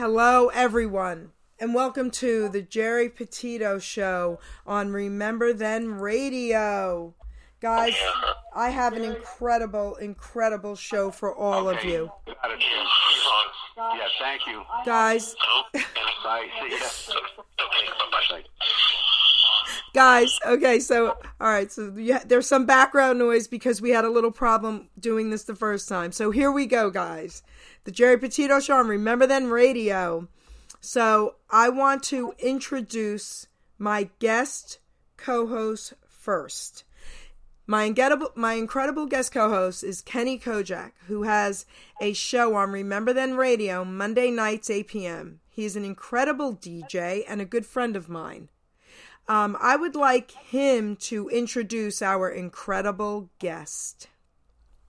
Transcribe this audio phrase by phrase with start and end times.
[0.00, 7.12] Hello, everyone, and welcome to the Geri Petito Show on Remember Then Radio.
[7.60, 7.94] Guys,
[8.56, 12.10] I have an incredible, incredible show for all of you.
[13.76, 14.62] Yeah, thank you.
[14.86, 15.36] Guys,
[16.24, 16.48] Bye.
[16.62, 17.14] See ya.
[18.30, 18.44] Bye.
[19.92, 21.08] Guys, okay, so,
[21.40, 21.90] all right, so
[22.24, 26.12] there's some background noise because we had a little problem doing this the first time.
[26.12, 27.42] So here we go, guys.
[27.84, 30.28] The Geri Petito Show on Remember Then Radio.
[30.80, 33.48] So I want to introduce
[33.78, 34.78] my guest
[35.16, 36.84] co host first.
[37.70, 41.66] My incredible, my incredible guest co-host is Kenny Kojak, who has
[42.00, 45.38] a show on Remember Then Radio Monday nights 8 p.m.
[45.48, 48.48] He's an incredible DJ and a good friend of mine.
[49.28, 54.08] Um, I would like him to introduce our incredible guest.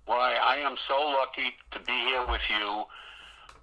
[0.05, 2.84] Why, I am so lucky to be here with you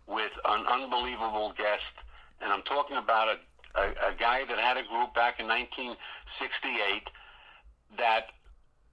[0.07, 1.93] with an unbelievable guest.
[2.41, 7.11] And I'm talking about a, a, a guy that had a group back in 1968
[7.99, 8.33] that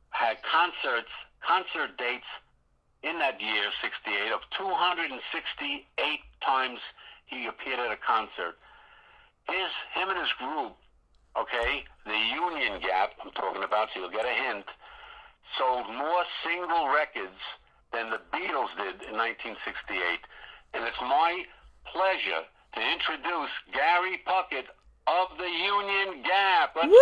[0.10, 1.12] had concerts,
[1.46, 2.28] concert dates
[3.04, 6.80] in that year, 68, of 268 times
[7.28, 8.58] he appeared at a concert.
[9.48, 10.74] His, him and his group,
[11.38, 14.66] okay, the Union Gap, I'm talking about, so you'll get a hint,
[15.58, 17.40] sold more single records
[17.92, 20.20] than the Beatles did in 1968.
[20.74, 21.44] And it's my
[21.88, 22.44] pleasure
[22.76, 24.68] to introduce Gary Puckett
[25.08, 26.76] of the Union Gap.
[26.76, 27.00] Let's Woo!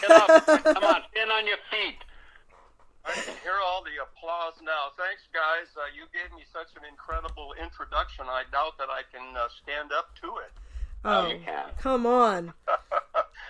[0.00, 0.28] get up.
[0.46, 0.64] Get up.
[0.64, 2.00] Come on, stand on your feet.
[3.04, 4.96] I can hear all the applause now.
[4.96, 5.68] Thanks, guys.
[5.76, 8.24] Uh, you gave me such an incredible introduction.
[8.24, 10.56] I doubt that I can uh, stand up to it.
[11.04, 11.66] Oh, you can.
[11.78, 12.52] come on.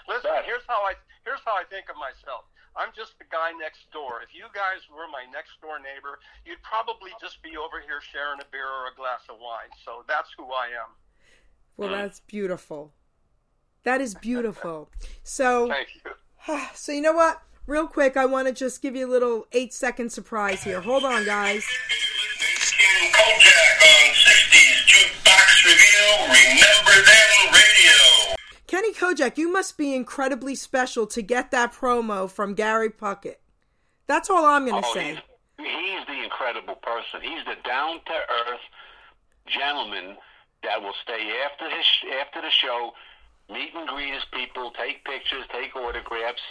[0.08, 0.44] Listen, Bet.
[0.44, 2.44] here's how I here's how I think of myself.
[2.76, 4.20] I'm just the guy next door.
[4.22, 8.40] If you guys were my next door neighbor, you'd probably just be over here sharing
[8.40, 9.70] a beer or a glass of wine.
[9.84, 10.90] So that's who I am.
[11.76, 12.92] Well, that's beautiful.
[13.84, 14.90] That is beautiful.
[15.22, 16.60] So, Thank you.
[16.74, 17.42] so you know what?
[17.66, 20.80] Real quick, I want to just give you a little eight second surprise here.
[20.80, 21.64] Hold on, guys.
[24.94, 28.34] Ken Kojak on 60s Jukebox Review, Remember Then Radio.
[28.66, 33.36] Kenny Kojak, you must be incredibly special to get that promo from Gary Puckett.
[34.06, 35.14] That's all I'm going to Oh, say.
[35.14, 37.20] he's, he's the incredible person.
[37.22, 38.60] He's the down to earth
[39.46, 40.16] gentleman
[40.62, 41.84] that will stay after his
[42.20, 42.92] after the show,
[43.52, 46.42] meet and greet his people, take pictures, take autographs.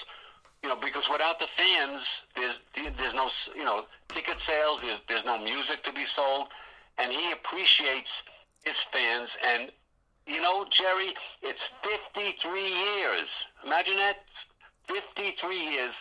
[0.64, 2.02] You know, because without the fans,
[2.36, 2.56] there's
[2.98, 4.80] there's no you know ticket sales.
[4.82, 6.48] There's, there's no music to be sold,
[6.98, 8.09] and he appreciates
[8.63, 9.29] his fans.
[9.44, 9.72] And
[10.25, 13.28] you know, Geri, it's 53 years.
[13.66, 14.24] Imagine that,
[14.88, 15.94] 53 years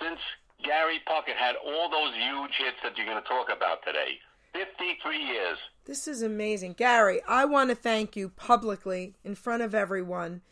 [0.00, 0.18] since
[0.64, 4.18] Gary Puckett had all those huge hits that you're going to talk about today.
[4.52, 5.58] 53 years.
[5.84, 6.74] This is amazing.
[6.74, 10.42] Gary, I want to thank you publicly in front of everyone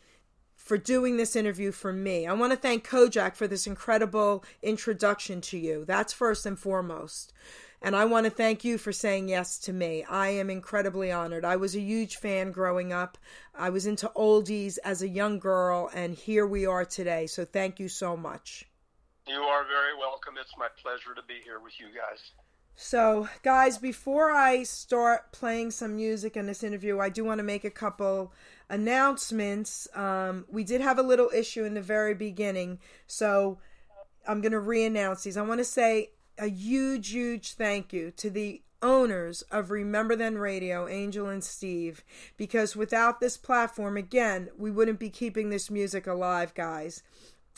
[0.61, 2.27] for doing this interview for me.
[2.27, 5.83] I want to thank Kojak for this incredible introduction to you.
[5.85, 7.33] That's first and foremost.
[7.81, 10.03] And I want to thank you for saying yes to me.
[10.03, 11.43] I am incredibly honored.
[11.43, 13.17] I was a huge fan growing up.
[13.55, 17.25] I was into oldies as a young girl, and here we are today.
[17.25, 18.69] So thank you so much.
[19.27, 20.35] You are very welcome.
[20.39, 22.19] It's my pleasure to be here with you guys.
[22.75, 27.43] So, guys, before I start playing some music in this interview, I do want to
[27.43, 28.33] make a couple
[28.71, 29.87] announcements.
[29.93, 33.59] Um, we did have a little issue in the very beginning, so
[34.27, 35.37] I'm going to re announce these.
[35.37, 40.37] I want to say a huge, huge thank you to the owners of Remember Then
[40.37, 42.03] Radio, Angel and Steve,
[42.37, 47.03] because without this platform, again, we wouldn't be keeping this music alive, guys.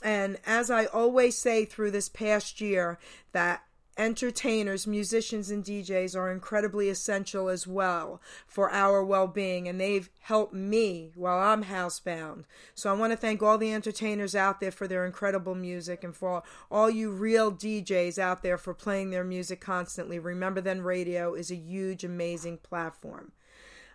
[0.03, 3.00] And as I always say through this past year,
[3.31, 3.63] that
[3.97, 10.09] entertainers, musicians, and DJs are incredibly essential as well for our well being, and they've
[10.21, 12.45] helped me while I'm housebound.
[12.73, 16.15] So I want to thank all the entertainers out there for their incredible music and
[16.15, 20.19] for all you real DJs out there for playing their music constantly.
[20.19, 23.31] Remember Then Radio is a huge, amazing platform.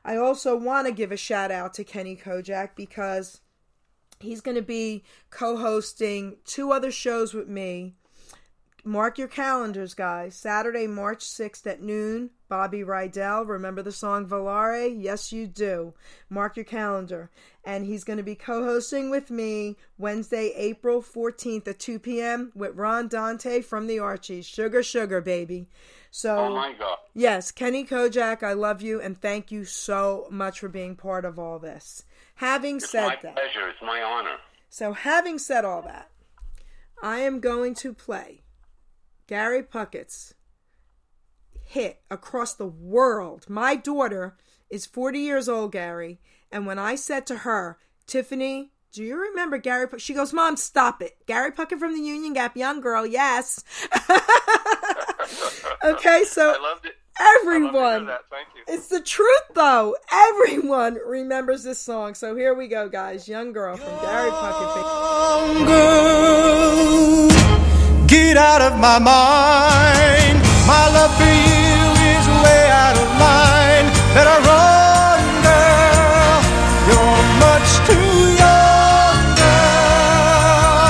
[0.05, 3.41] I also want to give a shout out to Kenny Kojak because
[4.21, 7.95] he's going to be co hosting two other shows with me.
[8.89, 10.35] Mark your calendars, guys.
[10.35, 13.47] Saturday, March 6th at noon, Bobby Rydell.
[13.47, 14.91] Remember the song Volare?
[14.99, 15.93] Yes, you do.
[16.31, 17.29] Mark your calendar.
[17.67, 22.51] And he's going to be co hosting with me Wednesday, April 14th at 2 p.m.
[22.55, 24.47] with Ron Dante from the Archies.
[24.47, 25.69] Sugar, sugar, baby.
[26.11, 26.97] So, Oh my God.
[27.13, 31.39] Yes, Kenny Kojak, I love you and thank you so much for being part of
[31.39, 32.05] all this.
[32.37, 33.69] Having It's said my that, pleasure.
[33.69, 34.37] It's my honor.
[34.71, 36.09] so having said all that,
[37.03, 38.45] I am going to play
[39.29, 40.35] Gary Puckett's
[41.65, 43.49] hit across the world.
[43.49, 44.37] My daughter
[44.71, 46.19] is 40 years old, Gary,
[46.51, 49.87] and when I said to her, Tiffany, do you remember Gary?
[49.87, 51.19] Puck-" She goes, Mom, stop it.
[51.27, 53.63] Gary Puckett from the Union Gap, young girl, yes.
[55.85, 56.95] okay, so I loved it.
[57.21, 58.07] I love everyone.
[58.07, 58.21] that.
[58.31, 58.63] Thank you.
[58.67, 59.95] It's the truth, though.
[60.11, 62.15] Everyone remembers this song.
[62.15, 63.29] So here we go, guys.
[63.29, 65.57] Young girl from Gary Puckett.
[65.57, 67.28] Young girl,
[68.09, 70.41] get out of my mind.
[70.67, 71.77] My love for you
[72.13, 73.87] is way out of line.
[74.17, 76.41] Better run, girl.
[76.89, 78.13] You're much too
[78.43, 80.89] young, girl.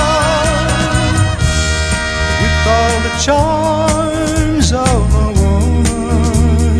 [2.41, 6.79] With all the charms of a woman,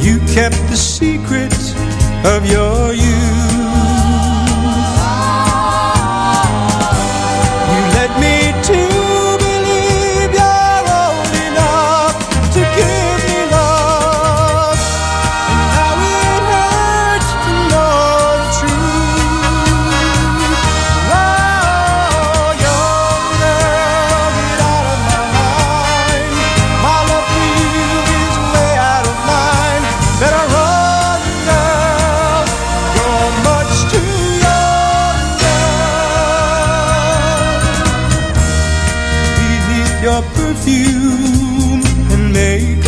[0.00, 1.52] you kept the secret
[2.24, 2.73] of your
[40.04, 42.84] your perfume and makeup,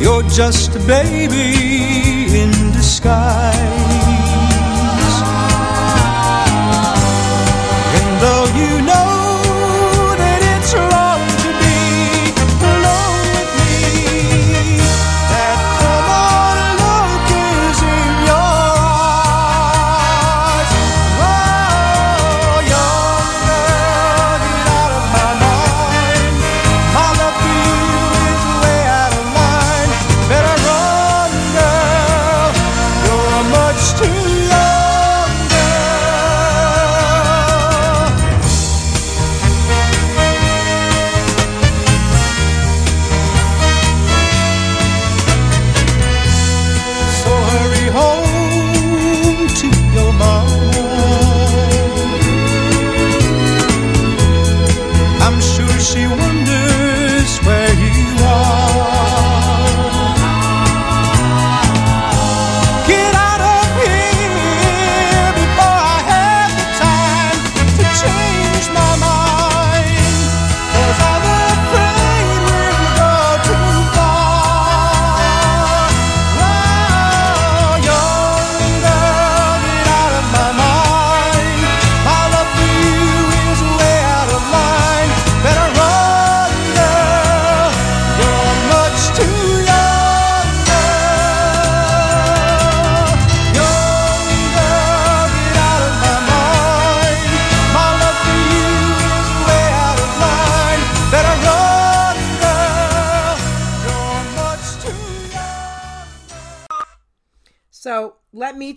[0.00, 3.67] you're just a baby in disguise.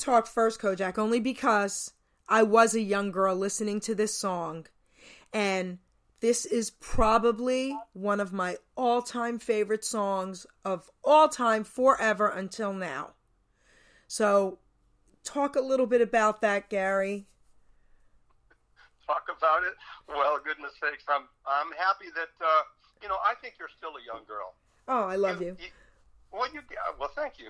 [0.02, 1.94] Talk first, Kojak, only because
[2.28, 4.68] I was a young girl listening to this song.
[5.34, 5.80] And
[6.20, 12.74] this is probably one of my all time favorite songs of all time, forever until
[12.74, 13.12] now.
[14.08, 14.60] So,
[15.24, 17.28] talk a little bit about that, Gary.
[19.08, 19.74] talk about it.
[20.08, 22.62] Well, goodness sakes, I'm I'm happy that uh,
[23.02, 24.54] you know I think you're still a young girl.
[24.88, 25.56] Oh, I love you.
[26.32, 26.62] Well, you
[27.00, 27.50] well, thank you.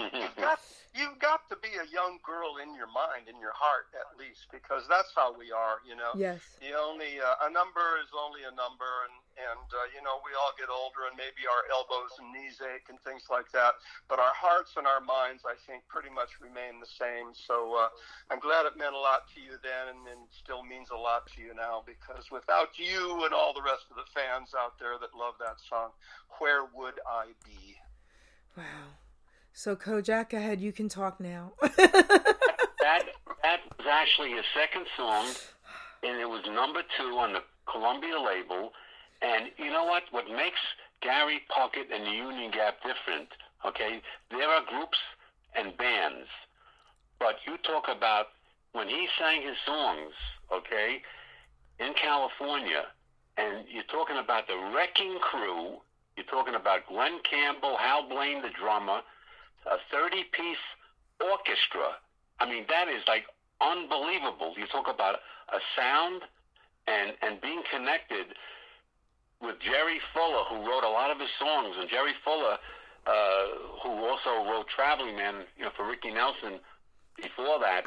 [0.00, 0.58] you've got
[0.96, 4.48] you've got to be a young girl in your mind, in your heart, at least,
[4.48, 5.84] because that's how we are.
[5.84, 6.16] You know.
[6.16, 6.40] Yes.
[6.60, 10.32] The only uh, a number is only a number, and and uh, you know we
[10.32, 13.76] all get older, and maybe our elbows and knees ache and things like that.
[14.08, 17.36] But our hearts and our minds, I think, pretty much remain the same.
[17.36, 17.92] So uh,
[18.32, 21.28] I'm glad it meant a lot to you then, and, and still means a lot
[21.36, 21.84] to you now.
[21.84, 25.60] Because without you and all the rest of the fans out there that love that
[25.68, 25.92] song,
[26.40, 27.76] where would I be?
[28.56, 28.64] Wow.
[29.54, 31.52] So, Kojak, ahead, you can talk now.
[31.60, 33.04] that
[33.42, 35.26] that was actually his second song,
[36.02, 37.40] and it was number two on the
[37.70, 38.72] Columbia label.
[39.20, 40.04] And you know what?
[40.10, 40.60] What makes
[41.00, 43.28] Gary Puckett and the Union Gap different?
[43.66, 44.98] Okay, there are groups
[45.54, 46.28] and bands,
[47.20, 48.26] but you talk about
[48.72, 50.12] when he sang his songs.
[50.52, 51.02] Okay,
[51.78, 52.84] in California,
[53.36, 55.76] and you're talking about the Wrecking Crew.
[56.16, 59.00] You're talking about Glen Campbell, Hal Blaine, the drummer,
[59.66, 60.64] a 30 piece
[61.20, 61.96] orchestra.
[62.40, 63.24] I mean, that is like
[63.60, 64.54] unbelievable.
[64.56, 65.16] You talk about
[65.52, 66.22] a sound
[66.86, 68.34] and and being connected
[69.40, 72.58] with Jerry Fuller, who wrote a lot of his songs, and Jerry Fuller,
[73.06, 73.46] uh,
[73.82, 76.60] who also wrote Traveling Man, you know, for Ricky Nelson.
[77.16, 77.84] Before that,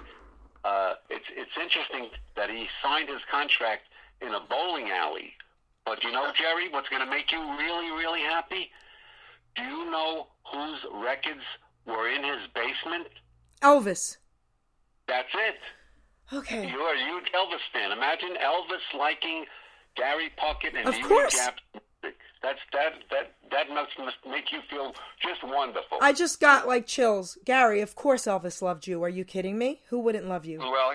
[0.63, 3.83] uh, it's it's interesting that he signed his contract
[4.21, 5.33] in a bowling alley.
[5.85, 8.71] But you know, Geri, what's going to make you really, really happy?
[9.55, 11.45] Do you know whose records
[11.85, 13.07] were in his basement?
[13.61, 14.17] Elvis.
[15.07, 16.35] That's it.
[16.35, 16.67] Okay.
[16.67, 17.91] You're a huge Elvis fan.
[17.91, 19.45] Imagine Elvis liking
[19.95, 21.37] Gary Puckett and Of course.
[22.41, 25.97] That's that that that must must make you feel just wonderful.
[25.99, 27.39] I just got like chills.
[27.43, 29.01] Gary, of course Elvis loved you.
[29.03, 29.81] Are you kidding me?
[29.89, 30.59] Who wouldn't love you?
[30.59, 30.93] Well,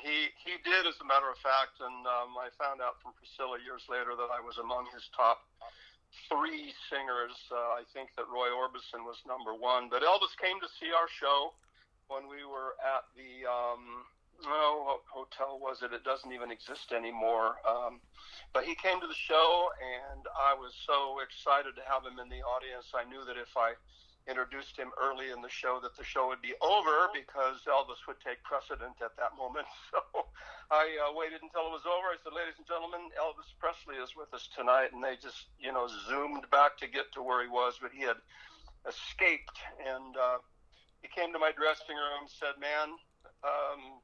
[0.00, 3.58] he he did, as a matter of fact, and um, I found out from Priscilla
[3.60, 5.44] years later that I was among his top
[6.28, 7.36] three singers.
[7.52, 11.08] Uh, I think that Roy Orbison was number one, but Elvis came to see our
[11.08, 11.54] show
[12.08, 14.06] when we were at the um,
[14.44, 15.92] no what hotel was it?
[15.92, 17.56] It doesn't even exist anymore.
[17.64, 18.00] Um,
[18.52, 22.28] but he came to the show, and I was so excited to have him in
[22.28, 22.92] the audience.
[22.92, 23.74] I knew that if I
[24.26, 28.18] introduced him early in the show that the show would be over because Elvis would
[28.18, 29.66] take precedent at that moment.
[29.94, 30.26] So
[30.74, 32.10] I uh, waited until it was over.
[32.10, 35.70] I said, "Ladies and gentlemen, Elvis Presley is with us tonight," and they just, you
[35.70, 38.18] know, zoomed back to get to where he was, but he had
[38.82, 40.42] escaped, and uh,
[41.02, 42.98] he came to my dressing room, said, "Man,
[43.46, 44.02] um,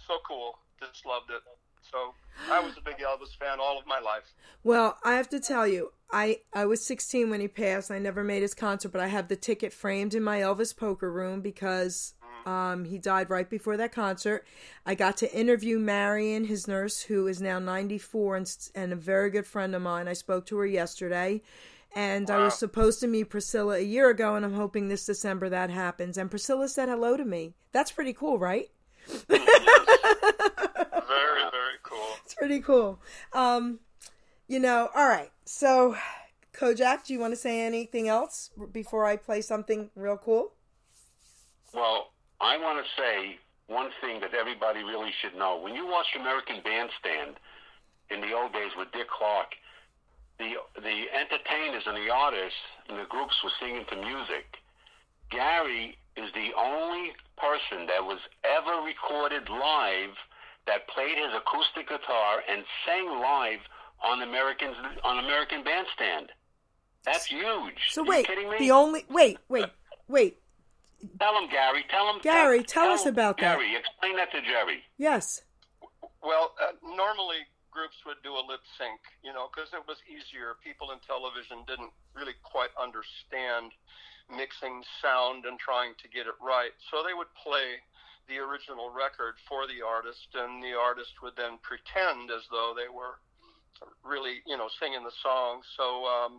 [0.00, 1.44] so cool, just loved it."
[1.90, 2.14] So
[2.50, 4.32] I was a big Elvis fan all of my life.
[4.62, 7.90] Well, I have to tell you, I I was 16 when he passed.
[7.90, 11.10] I never made his concert, but I have the ticket framed in my Elvis poker
[11.10, 12.14] room because
[12.46, 14.46] um, he died right before that concert.
[14.86, 19.30] I got to interview Marian, his nurse, who is now 94 and, and a very
[19.30, 20.08] good friend of mine.
[20.08, 21.42] I spoke to her yesterday.
[21.92, 25.48] And I was supposed to meet Priscilla a year ago, and I'm hoping this December
[25.48, 26.18] that happens.
[26.18, 27.54] And Priscilla said hello to me.
[27.72, 28.70] That's pretty cool, right?
[29.28, 29.48] Very,
[31.50, 31.59] very cool.
[32.30, 33.00] It's pretty cool.
[33.32, 33.80] Um,
[34.46, 35.32] you know, all right.
[35.46, 35.96] So,
[36.52, 40.52] Kojak, do you want to say anything else before I play something real cool?
[41.74, 45.58] Well, I want to say one thing that everybody really should know.
[45.58, 47.34] When you watch American Bandstand
[48.12, 49.48] in the old days with Dick Clark,
[50.38, 54.46] the the entertainers and the artists and the groups were singing to music.
[55.32, 60.14] Gary is the only person that was ever recorded live
[60.70, 63.58] that played his acoustic guitar and sang live
[64.06, 66.30] on Americans on American Bandstand.
[67.04, 67.90] That's huge.
[67.90, 68.58] So Are you wait, kidding me?
[68.58, 69.66] the only wait, wait,
[70.06, 70.38] wait.
[71.18, 71.82] Tell him, Gary.
[71.90, 72.20] Tell him.
[72.22, 73.58] Gary, tell us him, about that.
[73.58, 74.84] Gary, explain that to Geri.
[74.96, 75.42] Yes.
[76.22, 80.54] Well, uh, normally groups would do a lip sync, you know, because it was easier.
[80.62, 83.72] People in television didn't really quite understand
[84.30, 86.70] mixing sound and trying to get it right.
[86.92, 87.80] So they would play
[88.28, 92.88] the original record for the artist, and the artist would then pretend as though they
[92.90, 93.18] were
[94.04, 95.62] really, you know, singing the song.
[95.76, 96.32] So um,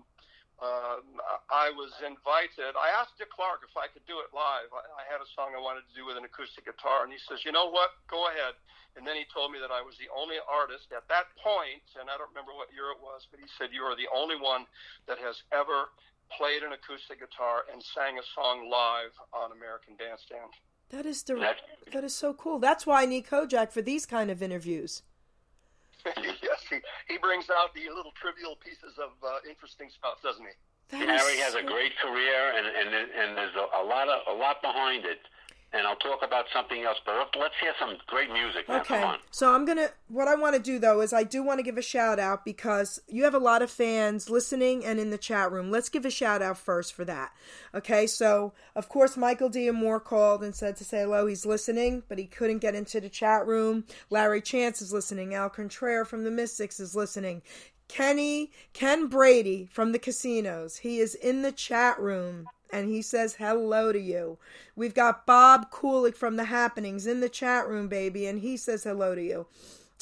[0.62, 1.02] uh,
[1.50, 2.78] I was invited.
[2.78, 4.70] I asked Dick Clark if I could do it live.
[4.70, 7.18] I, I had a song I wanted to do with an acoustic guitar, and he
[7.26, 7.98] says, "You know what?
[8.06, 8.54] Go ahead."
[8.94, 12.12] And then he told me that I was the only artist at that point, and
[12.12, 14.70] I don't remember what year it was, but he said, "You are the only one
[15.10, 15.90] that has ever
[16.38, 20.54] played an acoustic guitar and sang a song live on American Bandstand."
[20.92, 21.56] That is the
[21.94, 22.60] that is so cool.
[22.60, 25.04] That's why I need Kojak for these kind of interviews.
[26.06, 30.56] yes, he, he brings out the little trivial pieces of uh, interesting stuff, doesn't he?
[30.90, 34.38] That Harry has a great career, and and and there's a, a lot of a
[34.38, 35.20] lot behind it.
[35.74, 38.68] And I'll talk about something else, but let's hear some great music.
[38.68, 38.82] Now.
[38.82, 39.00] Okay.
[39.00, 39.20] Come on.
[39.32, 41.64] So I'm going to what I want to do though is I do want to
[41.64, 45.18] give a shout out because you have a lot of fans listening and in the
[45.18, 45.72] chat room.
[45.72, 47.32] Let's give a shout out first for that.
[47.74, 48.06] Okay?
[48.06, 51.26] So, of course Michael Diamore called and said to say hello.
[51.26, 53.86] He's listening, but he couldn't get into the chat room.
[54.10, 55.34] Larry Chance is listening.
[55.34, 57.44] Al Contrera from the Mystics is listening.
[57.88, 60.78] Kenny Ken Brady from the casinos.
[60.78, 64.38] He is in the chat room and he says hello to you.
[64.76, 68.84] We've got Bob Kulik from the Happenings in the chat room, baby, and he says
[68.84, 69.48] hello to you.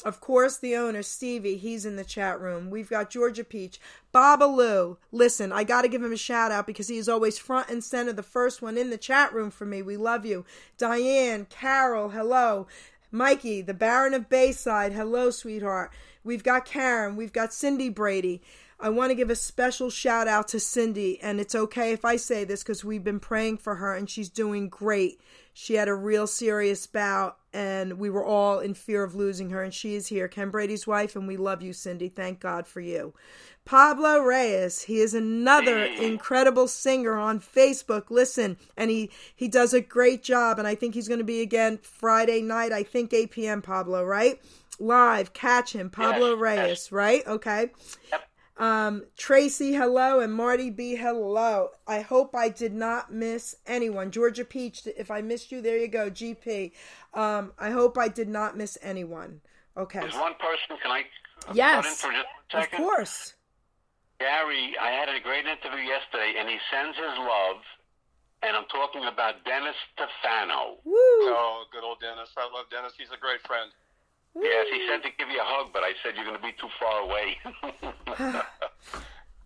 [0.04, 2.70] Of course, the owner, Stevie, he's in the chat room.
[2.70, 3.78] We've got Georgia Peach.
[4.12, 7.38] Baba Lou, listen, I got to give him a shout out because he is always
[7.38, 9.82] front and center, the first one in the chat room for me.
[9.82, 10.46] We love you.
[10.78, 12.66] Diane, Carol, hello.
[13.12, 15.90] Mikey, the Baron of Bayside, hello, sweetheart.
[16.24, 18.40] We've got Karen, we've got Cindy Brady.
[18.82, 22.16] I want to give a special shout out to Cindy, and it's okay if I
[22.16, 25.20] say this because we've been praying for her and she's doing great.
[25.52, 29.62] She had a real serious bout, and we were all in fear of losing her.
[29.62, 32.08] And she is here, Ken Brady's wife, and we love you, Cindy.
[32.08, 33.12] Thank God for you.
[33.66, 38.10] Pablo Reyes, he is another incredible singer on Facebook.
[38.10, 41.42] Listen, and he he does a great job, and I think he's going to be
[41.42, 42.72] again Friday night.
[42.72, 43.60] I think 8 p.m.
[43.60, 44.40] Pablo, right?
[44.78, 46.92] Live, catch him, Pablo Yes, Reyes, yes.
[46.92, 47.26] right?
[47.26, 47.70] Okay.
[48.10, 48.29] Yep.
[48.60, 51.70] Um, Tracy, hello, and Marty B, hello.
[51.88, 54.10] I hope I did not miss anyone.
[54.10, 56.10] Georgia Peach, if I missed you, there you go.
[56.10, 56.72] GP.
[57.14, 59.40] Um, I hope I did not miss anyone.
[59.78, 60.00] Okay.
[60.00, 60.76] There's one person.
[60.82, 61.00] Can I?
[61.48, 61.86] uh, Yes.
[61.86, 63.34] In for just a Of course.
[64.20, 67.64] Gary, I had a great interview yesterday, and he sends his love,
[68.42, 70.76] and I'm talking about Dennis Stefano.
[70.84, 70.92] Woo.
[71.32, 72.28] Oh, good old Dennis.
[72.36, 72.92] I love Dennis.
[72.98, 73.72] He's a great friend.
[74.34, 76.52] Yes, he said to give you a hug, but I said you're going to be
[76.52, 78.42] too far away.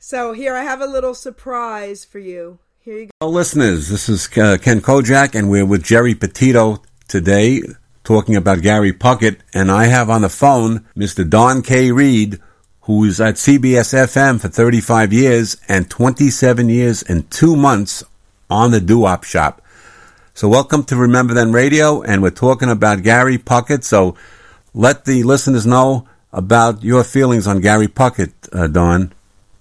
[0.07, 2.59] So here I have a little surprise for you.
[2.81, 3.11] Here you go.
[3.23, 3.89] Hello, listeners.
[3.89, 7.63] This is uh, Ken Kojak, and we're with Geri Petito today
[8.05, 9.39] talking about Gary Puckett.
[9.55, 11.27] And I have on the phone Mr.
[11.27, 11.91] Don K.
[11.91, 12.39] Reed,
[12.83, 18.05] who is at CBS FM for 35 years and 27 years and two months
[18.51, 19.63] on the Doo-Wop Shop.
[20.35, 23.85] So welcome to Remember Then Radio, and we're talking about Gary Puckett.
[23.85, 24.17] So
[24.75, 29.13] let the listeners know about your feelings on Gary Puckett, uh, Don.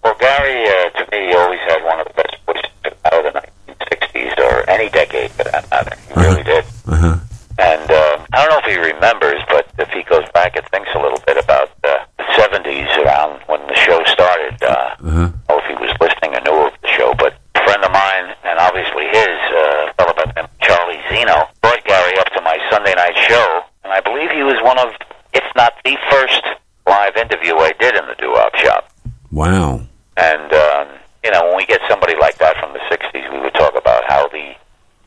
[0.04, 3.42] Well, Gary, uh, to me, always had one of the best voices out of the
[3.70, 5.96] 1960s or any decade for that matter.
[6.08, 6.66] He really did.
[6.88, 7.18] Uh-huh.
[7.60, 10.90] And um, I don't know if he remembers, but if he goes back and thinks
[10.96, 15.30] a little bit about uh, the 70s around when the show started, uh, Uh-huh.
[15.50, 18.34] or if he was listening or knew of the show, but a friend of mine,
[18.44, 22.28] and obviously his, uh, a fellow by the name of Charlie Zeno, brought Gary up
[22.34, 24.90] to my Sunday night show, and I believe he was one of,
[25.34, 26.42] if not the first
[26.88, 28.90] live interview I did in the doo-wop shop.
[29.32, 29.82] Wow.
[30.18, 30.88] And, um,
[31.24, 34.04] you know, when we get somebody like that from the 60s, we would talk about
[34.10, 34.54] how the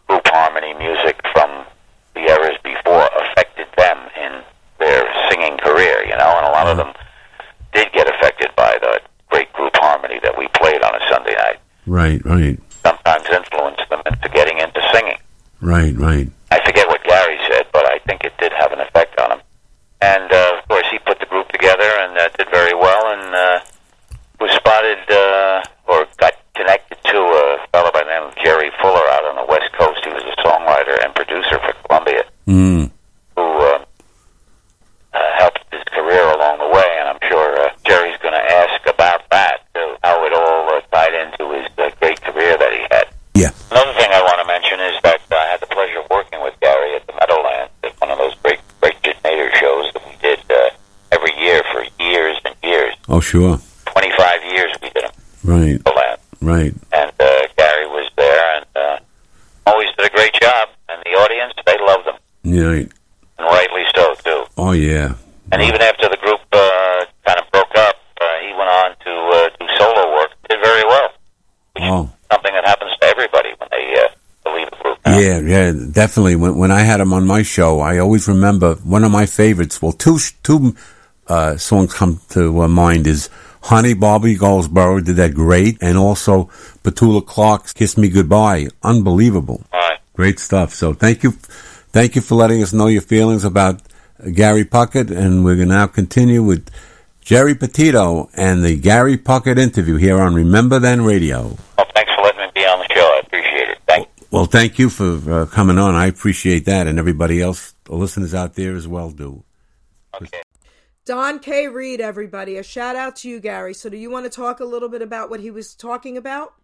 [0.08, 1.64] group harmony music from
[2.14, 4.40] the eras before affected them in
[4.80, 6.92] their singing career, you know, and a lot of them
[7.74, 11.58] did get affected by the great group harmony that we played on a Sunday night.
[11.86, 15.18] Right, right, Sometimes influenced them into getting into singing.
[15.60, 16.28] right, right.
[16.50, 19.40] I forget what Gary said, but I think it did have an effect on him.
[20.00, 23.34] And uh, of course, he put the group together and uh, did very well, and
[23.34, 23.60] uh,
[24.40, 29.06] was spotted uh, or got connected to a fellow by the name of Jerry Fuller
[29.10, 30.00] out on the West Coast.
[30.04, 32.90] He was a songwriter and producer for Columbia, Mm.
[33.34, 33.84] who uh,
[35.14, 36.88] uh, helped his career along the way.
[37.00, 40.80] And I'm sure uh, Geri's going to ask about that, uh, how it all uh,
[40.92, 43.06] tied into his uh, great career that he had.
[43.34, 43.50] Yeah.
[43.70, 46.40] Another thing I want to mention is that uh, I had the pleasure of working
[46.42, 50.14] with Gary at the Meadowlands at one of those great great Nader shows that we
[50.22, 50.70] did uh,
[51.12, 52.94] every year for years and years.
[53.08, 53.58] Oh, sure.
[53.86, 55.12] 25 years we did them
[55.44, 56.20] Right, the land.
[56.40, 56.72] right.
[56.92, 58.98] And uh, Gary was there and uh,
[59.66, 60.68] always did a great job.
[60.88, 62.16] And the audience, they loved them.
[62.42, 62.62] Yeah.
[62.64, 62.88] Right.
[63.38, 64.44] And rightly so, too.
[64.56, 65.14] Oh, yeah.
[65.52, 69.12] And even after the group uh, kind of broke up, uh, he went on to
[69.36, 70.30] uh, do solo work.
[70.48, 71.08] Did very well.
[71.78, 74.98] Oh, Something that happens to everybody when they uh, leave a group.
[75.06, 75.72] yeah, yeah.
[75.92, 76.34] Definitely.
[76.36, 79.80] When when I had him on my show, I always remember one of my favorites.
[79.82, 80.74] Well, two two
[81.28, 83.28] uh, songs come to uh, mind is
[83.62, 86.44] Honey Bobby Goldsboro did that great, and also
[86.84, 89.64] Petula Clark's "Kiss Me Goodbye." Unbelievable.
[89.72, 89.98] Right.
[90.14, 90.72] Great stuff.
[90.72, 91.32] So thank you,
[91.90, 93.82] thank you for letting us know your feelings about
[94.32, 96.70] Gary Puckett, and we're going to now continue with
[97.20, 101.56] Geri Petito and the Gary Puckett interview here on Remember Then Radio.
[101.76, 103.00] Well, thanks for letting me be on the show.
[103.02, 103.78] I appreciate it.
[103.86, 104.26] Thank you.
[104.30, 105.96] Well, thank you for uh, coming on.
[105.96, 109.42] I appreciate that, and everybody else, the listeners out there as well, do.
[110.22, 110.40] Okay.
[111.06, 111.70] Don K.
[111.70, 112.58] Reed, everybody.
[112.58, 113.78] A shout out to you, Gary.
[113.78, 116.58] So, do you want to talk a little bit about what he was talking about?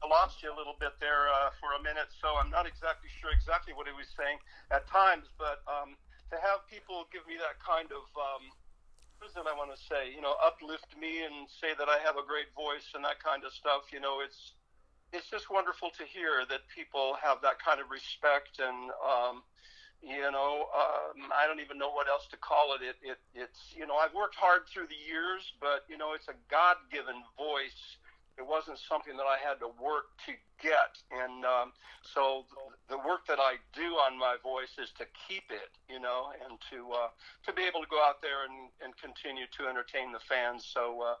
[0.00, 3.12] I lost you a little bit there uh, for a minute, so I'm not exactly
[3.20, 4.40] sure exactly what he was saying
[4.72, 5.28] at times.
[5.36, 6.00] But um,
[6.32, 8.48] to have people give me that kind of um,
[9.20, 10.16] what is it I want to say?
[10.16, 13.44] You know, uplift me and say that I have a great voice and that kind
[13.44, 13.92] of stuff.
[13.92, 14.56] You know, it's
[15.12, 18.88] it's just wonderful to hear that people have that kind of respect and.
[19.04, 19.44] Um,
[20.04, 22.84] you know, um, I don't even know what else to call it.
[22.84, 23.18] It, it.
[23.34, 26.76] It's, you know, I've worked hard through the years, but, you know, it's a God
[26.92, 27.96] given voice
[28.38, 30.98] it wasn't something that I had to work to get.
[31.14, 32.44] And um, so
[32.88, 36.58] the work that I do on my voice is to keep it, you know, and
[36.70, 37.10] to uh,
[37.46, 40.66] to be able to go out there and, and continue to entertain the fans.
[40.66, 41.14] So uh,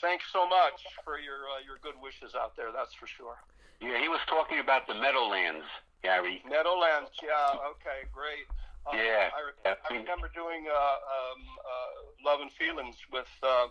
[0.00, 2.70] thanks so much for your uh, your good wishes out there.
[2.70, 3.42] That's for sure.
[3.82, 5.66] yeah, he was talking about the Meadowlands,
[6.02, 6.42] Gary.
[6.48, 8.46] Meadowlands, yeah, okay, great.
[8.86, 9.74] Uh, Yeah, I, re- yeah.
[9.90, 13.66] I remember doing uh, um, uh, Love and Feelings with uh,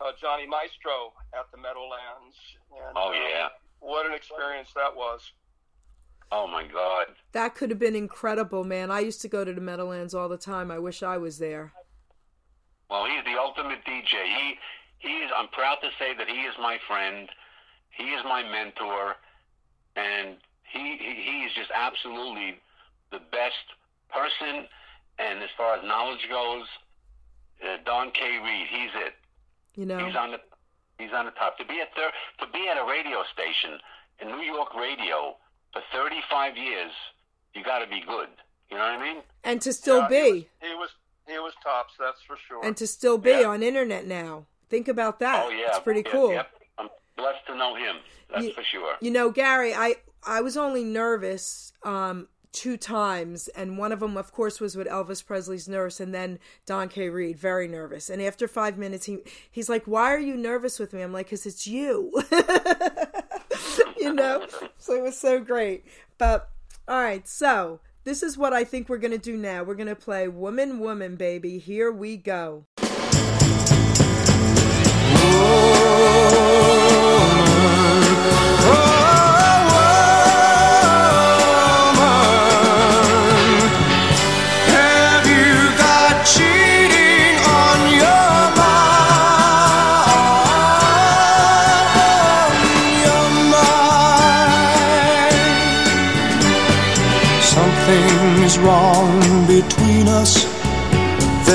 [0.00, 2.36] uh, Johnny Maestro at the Meadowlands.
[2.70, 3.48] And, Oh, uh, yeah.
[3.80, 5.20] what an experience that was.
[6.30, 7.06] Oh my God.
[7.32, 8.90] That could have been incredible, man.
[8.90, 10.70] I used to go to the Meadowlands all the time.
[10.70, 11.72] I wish I was there.
[12.90, 14.24] Well, he's the ultimate DJ.
[14.24, 14.54] He
[14.98, 15.30] he is.
[15.36, 17.28] I'm proud to say that he is my friend.
[17.90, 19.14] He is my mentor,
[19.96, 20.36] and
[20.72, 22.58] he he, he is just absolutely
[23.10, 23.66] the best
[24.10, 24.66] person.
[25.18, 26.66] And as far as knowledge goes,
[27.64, 28.38] uh, Don K.
[28.38, 29.14] Reed, he's it.
[29.74, 30.38] You know, He's on the
[30.98, 31.58] he's on the top.
[31.58, 33.78] To be at thir- to be at a radio station
[34.20, 35.36] in New York radio
[35.72, 36.92] for 35 years,
[37.54, 38.28] you got to be good.
[38.70, 39.22] You know what I mean?
[39.44, 40.90] and to still Yeah, be, He was
[41.26, 42.64] he was tops, that's for sure.
[42.64, 43.48] and to still be Yeah.
[43.48, 44.46] on internet now.
[44.68, 45.44] Think about that.
[45.46, 46.32] oh yeah, it's pretty Yeah, cool.
[46.32, 46.50] Yep.
[47.18, 47.96] Blessed to know him.
[48.32, 48.94] That's You- for sure.
[49.00, 54.16] You know, Gary, I I was only nervous um two times and one of them
[54.16, 58.08] of course was with Elvis Presley's nurse and then Don K Reed, very nervous.
[58.08, 59.18] And after 5 minutes he
[59.50, 62.10] he's like, "Why are you nervous with me?" I'm like, "Cuz it's you."
[63.98, 64.46] you know?
[64.80, 65.84] So it was so great.
[66.16, 66.48] But
[66.86, 69.62] all right, so this is what I think we're going to do now.
[69.64, 71.58] We're going to play Woman Woman Baby.
[71.58, 72.64] Here we go.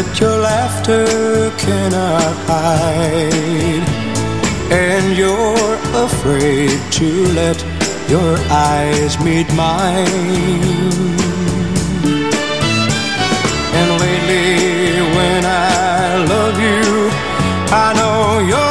[0.03, 1.05] That your laughter
[1.57, 3.85] cannot hide.
[4.71, 7.59] And you're afraid to let
[8.09, 10.07] your eyes meet mine.
[13.79, 17.09] And lately, when I love you,
[17.71, 18.62] I know you're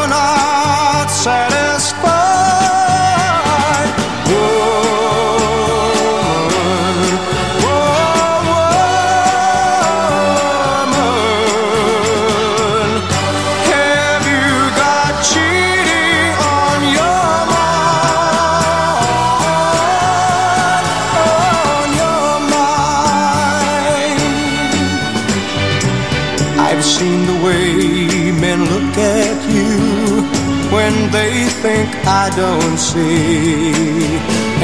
[32.77, 33.73] See.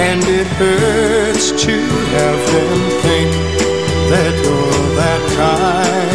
[0.09, 1.77] And it hurts to
[2.17, 3.31] have them think
[4.13, 6.09] that you're that kind.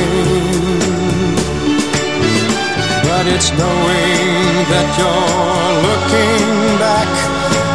[3.07, 7.11] But it's knowing that you're looking back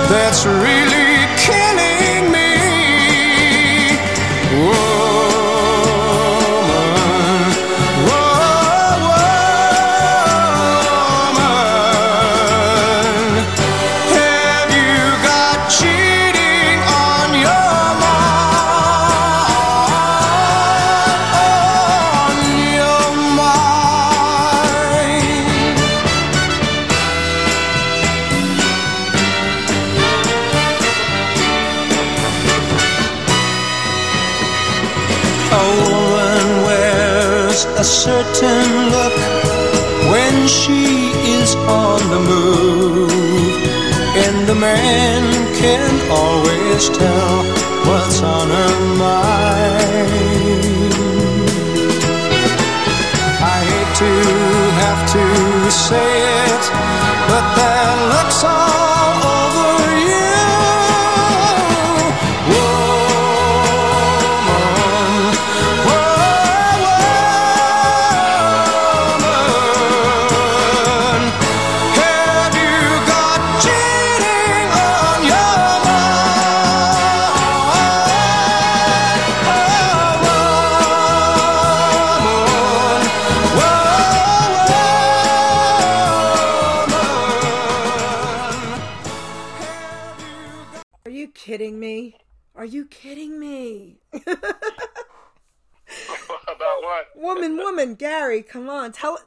[0.09, 1.08] that's really
[45.61, 47.43] can always tell
[47.87, 49.68] what's on her mind.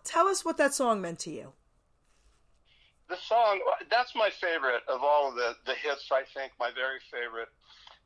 [0.04, 1.54] Tell us what that song meant to you.
[3.10, 3.60] The song,
[3.90, 7.50] that's my favorite of all of the, the hits, I think, my very favorite.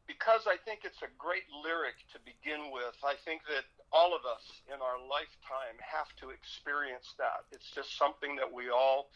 [0.07, 2.93] Because I think it's a great lyric to begin with.
[3.03, 7.45] I think that all of us in our lifetime have to experience that.
[7.51, 9.09] It's just something that we all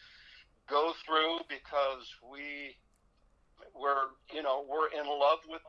[0.69, 2.77] go through because we
[3.73, 5.61] we're you know we're in love with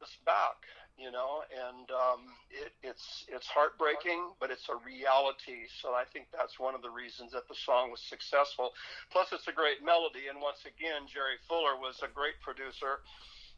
[0.00, 0.64] this back
[1.00, 5.64] you know, and um, it, it's it's heartbreaking, but it's a reality.
[5.80, 8.76] So I think that's one of the reasons that the song was successful.
[9.08, 13.00] Plus, it's a great melody, and once again, Jerry Fuller was a great producer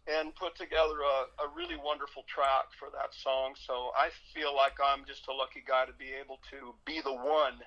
[0.07, 3.55] and put together a, a really wonderful track for that song.
[3.55, 7.15] So I feel like I'm just a lucky guy to be able to be the
[7.15, 7.63] one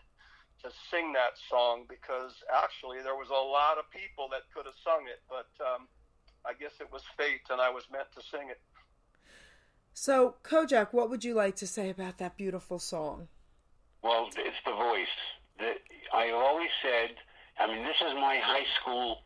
[0.63, 4.75] to sing that song because actually there was a lot of people that could have
[4.83, 5.87] sung it, but um,
[6.43, 8.59] I guess it was fate and I was meant to sing it.
[9.97, 13.29] So, Kojak, what would you like to say about that beautiful song?
[14.03, 15.07] Well, it's the voice.
[15.57, 15.71] The,
[16.13, 17.15] I always said,
[17.57, 19.19] I mean, this is my high school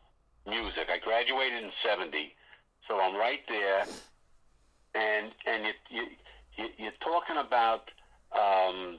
[0.46, 0.86] music.
[0.88, 2.32] I graduated in '70,
[2.86, 3.84] so I'm right there.
[4.94, 6.02] And and you, you,
[6.56, 7.90] you you're talking about.
[8.30, 8.98] Um,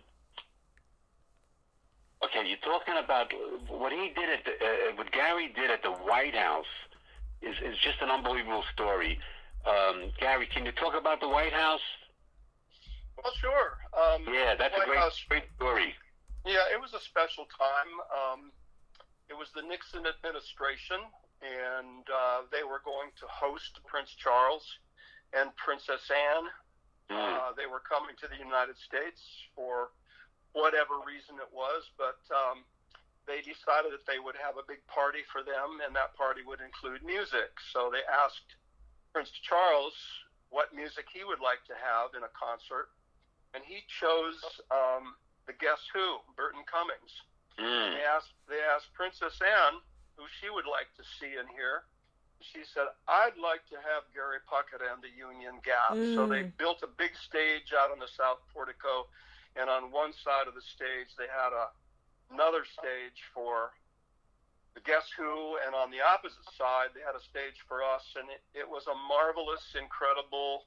[2.25, 3.31] okay, you're talking about
[3.69, 6.73] what he did at the, uh, what Gary did at the White House
[7.41, 9.17] is is just an unbelievable story.
[9.65, 11.81] Um, Gary, can you talk about the White House?
[13.17, 13.77] Well, sure.
[13.93, 15.95] Um, Yeah, that's a great, House- great story.
[16.45, 17.91] Yeah, it was a special time.
[18.09, 18.51] Um,
[19.29, 20.97] it was the Nixon administration,
[21.41, 24.65] and uh, they were going to host Prince Charles
[25.33, 26.49] and Princess Anne.
[27.11, 27.37] Mm.
[27.37, 29.21] Uh, they were coming to the United States
[29.55, 29.91] for
[30.53, 32.65] whatever reason it was, but um,
[33.27, 36.59] they decided that they would have a big party for them, and that party would
[36.59, 37.53] include music.
[37.71, 38.57] So they asked
[39.13, 39.93] Prince Charles
[40.51, 42.91] what music he would like to have in a concert,
[43.55, 45.15] and he chose um,
[45.47, 47.11] the Guess Who, Burton Cummings.
[47.55, 47.95] Mm.
[47.95, 49.79] They asked they asked Princess Anne
[50.19, 51.87] who she would like to see and hear.
[52.43, 56.83] She said, "I'd like to have Gary Puckett and the Union Gap." So they built
[56.83, 59.07] a big stage out on the south portico,
[59.55, 61.71] and on one side of the stage they had a
[62.31, 63.75] another stage for
[64.73, 68.29] the Guess Who, and on the opposite side they had a stage for us, and
[68.31, 70.65] it, it was a marvelous, incredible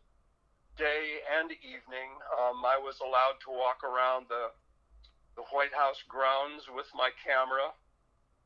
[0.76, 2.10] day and evening.
[2.36, 4.52] Um, I was allowed to walk around the
[5.36, 7.74] the White House grounds with my camera,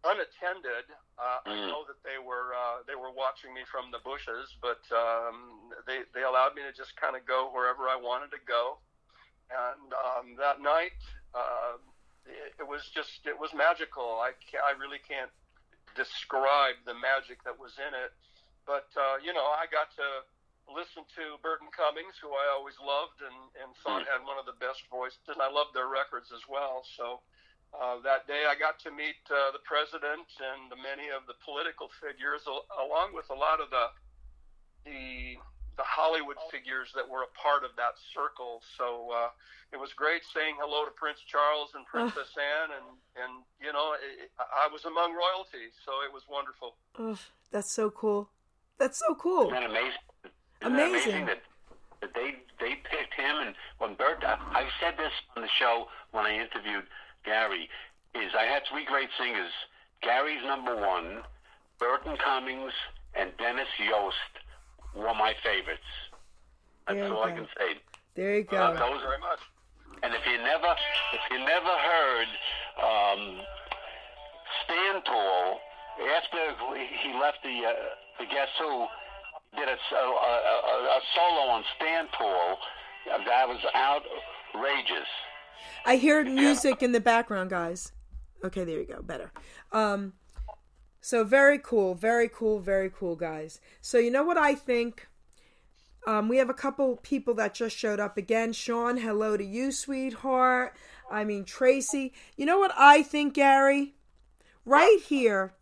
[0.05, 0.89] unattended.
[1.19, 1.69] Uh, I Mm.
[1.69, 6.05] know that they were uh, they were watching me from the bushes, but um, they
[6.15, 8.79] they allowed me to just kind of go wherever I wanted to go.
[9.51, 10.97] And um, that night,
[11.35, 11.77] uh,
[12.27, 14.21] it, it was just it was magical.
[14.23, 15.31] I I really can't
[15.95, 18.13] describe the magic that was in it.
[18.67, 20.09] But uh, you know, I got to
[20.69, 24.57] listen to Burton Cummings, who I always loved and, and thought had one of the
[24.61, 26.85] best voices, and I loved their records as well.
[26.85, 27.25] So
[27.73, 31.89] uh, that day, I got to meet uh, the president and many of the political
[32.01, 33.87] figures, al- along with a lot of the
[34.85, 35.37] the
[35.79, 38.61] the Hollywood figures that were a part of that circle.
[38.77, 39.31] So uh,
[39.73, 42.87] it was great saying hello to Prince Charles and Princess Anne, and
[43.17, 46.75] and you know, it, I was among royalty, so it was wonderful.
[46.99, 47.17] Oh,
[47.55, 48.29] that's so cool.
[48.77, 49.49] That's so cool.
[49.49, 50.05] Isn't that amazing?
[50.61, 50.93] Isn't Amazing.
[50.93, 51.43] that amazing that,
[52.03, 55.87] that they they picked him and when Bert I, I've said this on the show
[56.11, 56.85] when I interviewed
[57.25, 57.71] Gary
[58.15, 59.55] is I had three great singers.
[60.03, 61.23] Gary's number one,
[61.79, 62.73] Burton Cummings
[63.15, 64.33] and Dennis Yost
[64.95, 65.83] were my favorites.
[66.87, 67.79] That's you all I can say.
[68.15, 68.79] There you Uh, go.
[68.79, 69.41] those very much.
[70.03, 70.75] And if you never,
[71.13, 72.29] if you never heard
[72.83, 73.41] um,
[74.65, 75.61] Stand Tall,
[76.17, 76.39] after
[77.03, 77.73] he left the uh,
[78.21, 78.87] the Guess Who,
[79.57, 82.59] did a a solo on Stand Tall
[83.13, 85.09] uh, that was outrageous.
[85.85, 87.93] I hear music in the background, guys.
[88.45, 89.03] Okay, there you go.
[89.03, 89.33] Better.
[89.73, 90.13] Um,
[91.01, 93.61] so very cool, very cool, very cool, guys.
[93.81, 95.09] So you know what I think?
[96.07, 98.53] Um, we have a couple people that just showed up again.
[98.53, 100.75] Sean, hello to you, sweetheart.
[101.11, 102.13] I mean Tracy.
[102.37, 103.95] You know what I think, Gary?
[104.65, 105.55] Right here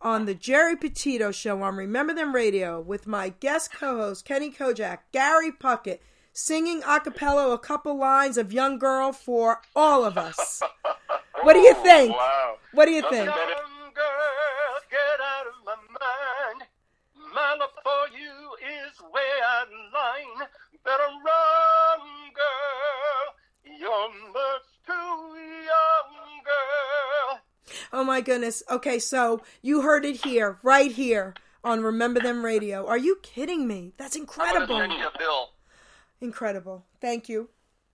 [0.00, 4.98] on the Geri Petito Show on Remember Then Radio with my guest co-host Kenny Kojak,
[5.12, 6.00] Gary Puckett,
[6.32, 10.62] singing a cappella a couple lines of Young Girl for all of us.
[11.42, 12.14] What do you think?
[12.14, 12.56] Wow.
[12.72, 13.26] What do you think?
[13.26, 13.34] Young
[13.94, 14.04] girl,
[20.06, 20.48] out of line.
[20.84, 22.00] Better run,
[22.34, 23.78] girl.
[23.78, 27.40] You're much too young, girl.
[27.92, 28.62] Oh my goodness.
[28.70, 32.86] Okay, so you heard it here, right here on Remember Then Radio.
[32.86, 33.92] Are you kidding me?
[33.96, 34.66] That's I'm incredible.
[34.66, 35.48] gonna send you a bill.
[36.20, 36.84] Incredible.
[37.00, 37.48] Thank you.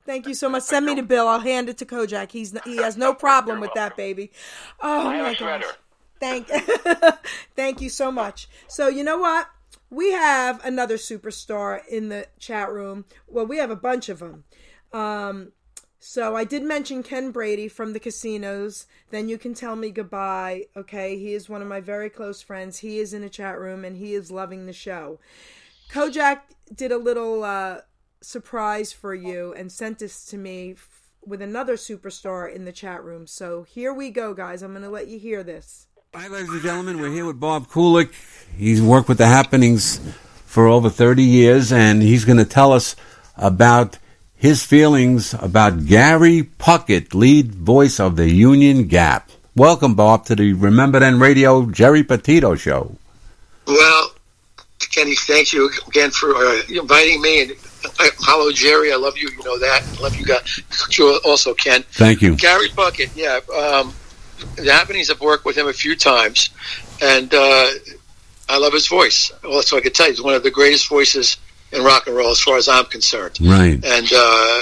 [0.05, 0.65] Thank you so much.
[0.65, 1.29] Send me the bill.
[1.29, 2.33] I'll hand it to Kojak.
[2.33, 4.33] He's he has no problem with that, baby.
[4.81, 5.39] Oh my a gosh.
[5.39, 5.73] shredder.
[6.21, 6.49] Thank
[7.57, 8.49] Thank you so much.
[8.69, 9.49] So, you know what?
[9.91, 13.05] We have another superstar in the chat room.
[13.27, 14.45] Well, we have a bunch of them.
[14.93, 15.53] Um
[16.05, 18.87] so I did mention Ken Brady from the casinos.
[19.11, 20.65] Then you can tell me goodbye.
[20.77, 22.79] Okay, he is one of my very close friends.
[22.79, 25.21] He is in the chat room and he is loving the show.
[25.93, 26.41] Kojak
[26.75, 27.83] did a little uh,
[28.21, 33.05] surprise for you and sent this to me f- with another superstar in the chat
[33.05, 33.29] room.
[33.29, 34.63] So here we go, guys.
[34.63, 35.87] I'm going to let you hear this.
[36.15, 37.01] Hi, ladies and gentlemen.
[37.01, 38.13] We're here with Bob Kulick.
[38.59, 39.99] He's worked with the happenings
[40.45, 42.95] for over 30 years, and he's going to tell us
[43.35, 43.97] about
[44.37, 49.31] his feelings about Gary Puckett, lead voice of the Union Gap.
[49.57, 52.95] Welcome, Bob, to the Remember Then Radio Geri Petito Show.
[53.67, 54.13] Well,
[54.95, 57.41] Kenny, thank you again for uh, inviting me.
[57.45, 58.93] And uh, hello, Geri.
[58.93, 59.31] I love you.
[59.31, 59.83] You know that.
[59.83, 60.61] I love you guys.
[60.91, 61.83] You also, Ken.
[61.93, 62.37] Thank you.
[62.37, 63.17] Gary Puckett.
[63.17, 63.41] Yeah.
[63.59, 63.95] Um,
[64.57, 66.51] the happenings have worked with him a few times,
[67.01, 67.67] and uh,
[68.49, 69.33] I love his voice.
[69.43, 70.13] Well, that's all I can tell you.
[70.13, 71.37] He's one of the greatest voices
[71.73, 73.39] in rock and roll, as far as I'm concerned.
[73.41, 73.83] Right.
[73.85, 74.61] And uh,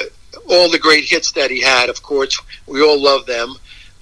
[0.48, 3.54] all the great hits that he had, of course, we all love them.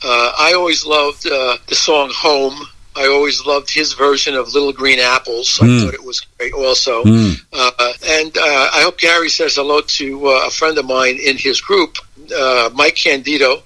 [0.05, 4.73] Uh, I always loved uh, the song "Home." I always loved his version of Little
[4.73, 5.61] Green Apples.
[5.63, 5.85] I Mm.
[5.85, 7.05] thought it was great also.
[7.05, 7.41] Mm.
[7.53, 11.37] Uh, and uh, I hope Gary says hello to uh, a friend of mine in
[11.37, 11.99] his group,
[12.37, 13.63] uh, Mike Candido,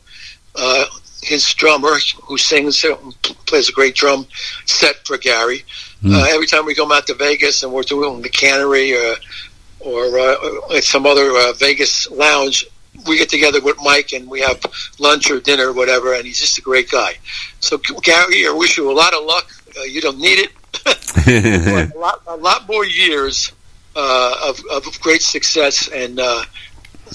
[0.55, 0.85] uh,
[1.23, 2.97] his drummer, who sings, uh,
[3.47, 4.27] plays a great drum
[4.67, 5.65] set for Gary.
[6.05, 9.15] Uh, every time we come out to Vegas and we're doing the Cannery or,
[9.79, 12.67] or uh, at some other uh, Vegas lounge,
[13.07, 14.61] we get together with Mike and we have
[14.99, 17.15] lunch or dinner or whatever, and he's just a great guy.
[17.61, 19.49] So, Gary, I wish you a lot of luck.
[19.79, 20.53] Uh, you don't need it.
[21.95, 23.53] a, lot, a lot more years
[23.95, 26.43] uh, of, of great success, and uh,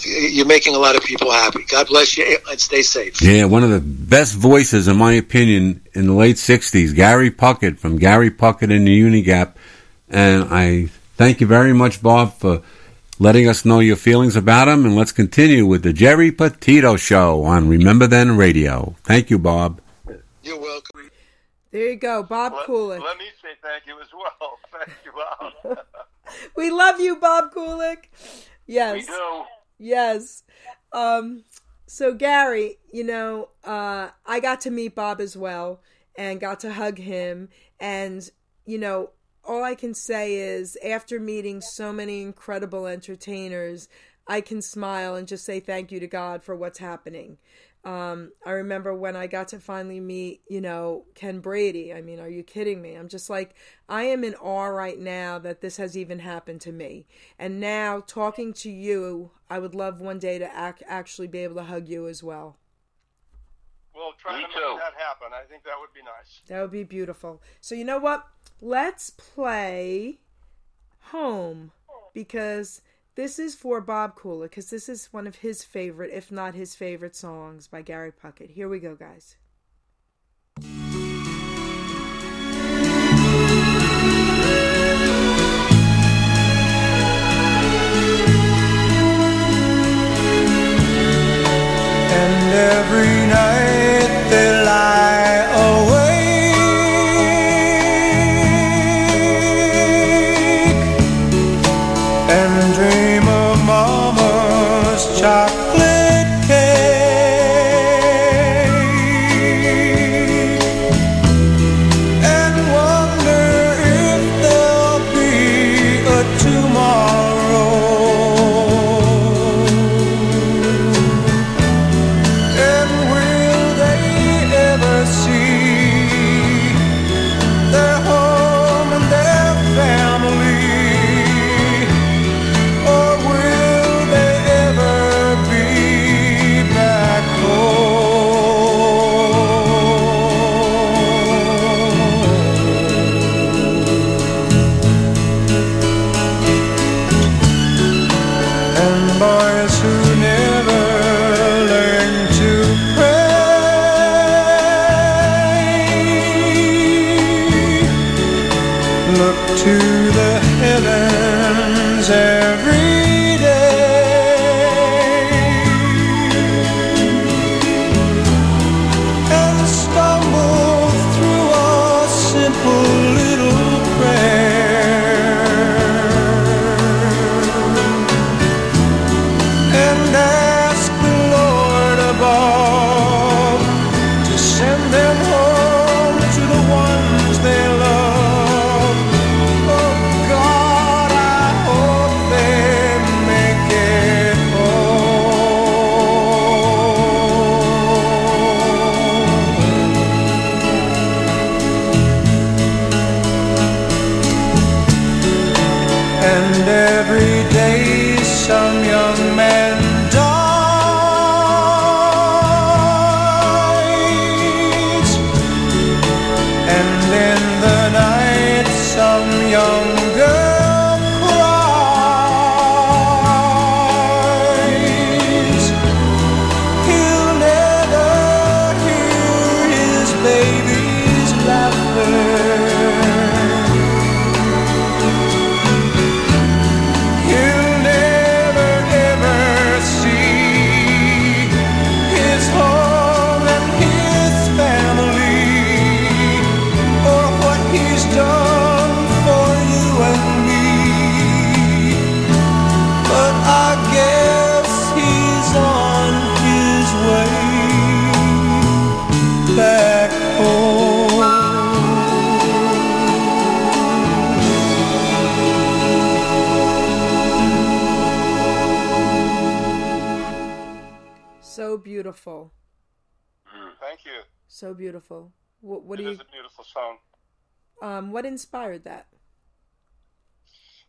[0.05, 1.63] you're making a lot of people happy.
[1.69, 3.21] God bless you, and stay safe.
[3.21, 7.79] Yeah, one of the best voices, in my opinion, in the late '60s, Gary Puckett
[7.79, 9.57] from Gary Puckett and the Union Gap.
[10.09, 12.61] And I thank you very much, Bob, for
[13.19, 14.85] letting us know your feelings about him.
[14.85, 18.95] And let's continue with the Geri Petito Show on Remember Then Radio.
[19.03, 19.81] Thank you, Bob.
[20.43, 21.09] You're welcome.
[21.71, 23.03] There you go, Bob Let, Kulick.
[23.03, 24.57] let me say thank you as well.
[24.71, 25.11] Thank you,
[25.65, 25.77] Bob.
[26.57, 28.03] We love you, Bob Kulick.
[28.67, 29.05] We Yes.
[29.05, 29.43] do.
[29.79, 30.43] Yes.
[30.91, 31.43] Um,
[31.85, 35.81] so Gary, you know, uh, I got to meet Bob as well
[36.17, 37.49] and got to hug him.
[37.79, 38.29] And,
[38.65, 39.11] you know,
[39.43, 43.87] all I can say is after meeting so many incredible entertainers,
[44.27, 47.37] I can smile and just say thank you to God for what's happening.
[47.87, 51.93] Um, I remember when I got to finally meet, you know, Ken Brady.
[51.93, 52.95] I mean, are you kidding me?
[52.95, 53.55] I'm just like,
[53.87, 57.07] I am in awe right now that this has even happened to me.
[57.39, 61.55] And now, talking to you, I would love one day to ac- actually be able
[61.55, 62.57] to hug you as well.
[63.95, 64.77] We'll try Me to make too.
[64.79, 65.29] that happen.
[65.31, 66.41] I think that would be nice.
[66.49, 67.41] That would be beautiful.
[67.61, 68.27] So, you know what?
[68.59, 70.19] Let's play
[71.11, 71.71] Home
[72.13, 72.81] because
[73.17, 76.75] this is for Bob Kula because this is one of his favorite, if not his
[76.75, 78.51] favorite songs by Gary Puckett.
[78.51, 79.35] Here we go, guys.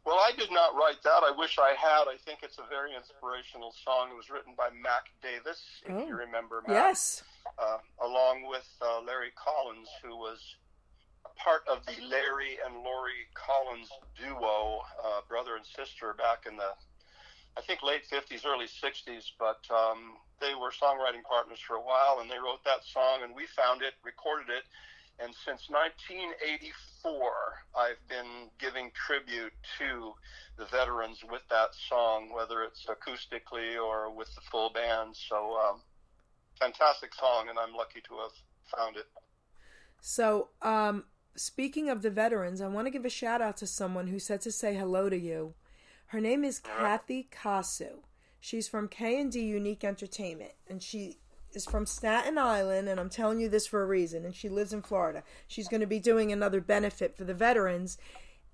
[0.09, 1.21] Well, I did not write that.
[1.21, 2.09] I wish I had.
[2.09, 4.09] I think it's a very inspirational song.
[4.11, 6.07] It was written by Mac Davis, if Oh.
[6.07, 6.71] you remember Mac.
[6.97, 7.23] Yes.
[7.59, 10.57] uh, along with uh, Larry Collins, who was
[11.27, 16.57] a part of the Larry and Lori Collins duo, uh, brother and sister, back in
[16.57, 16.73] the,
[17.59, 19.33] I think, late 50s, early 60s.
[19.39, 23.35] But um, they were songwriting partners for a while, and they wrote that song, and
[23.35, 24.65] we found it, recorded it.
[25.21, 27.21] And since 1984,
[27.77, 30.15] I've been giving tribute to
[30.57, 35.17] the veterans with that song, whether it's acoustically or with the full band.
[35.17, 35.81] So, um,
[36.61, 38.33] fantastic song, and I'm lucky to have
[38.77, 39.07] found it.
[40.01, 41.05] So, um,
[41.35, 44.41] speaking of the veterans, I want to give a shout out to someone who said
[44.43, 45.55] to say hello to you.
[46.07, 48.03] Her name is Kathy Kasu.
[48.41, 51.19] She's from K and D Unique Entertainment, and she
[51.55, 52.89] is from Staten Island.
[52.89, 54.25] And I'm telling you this for a reason.
[54.25, 55.23] And she lives in Florida.
[55.47, 57.99] She's going to be doing another benefit for the veterans.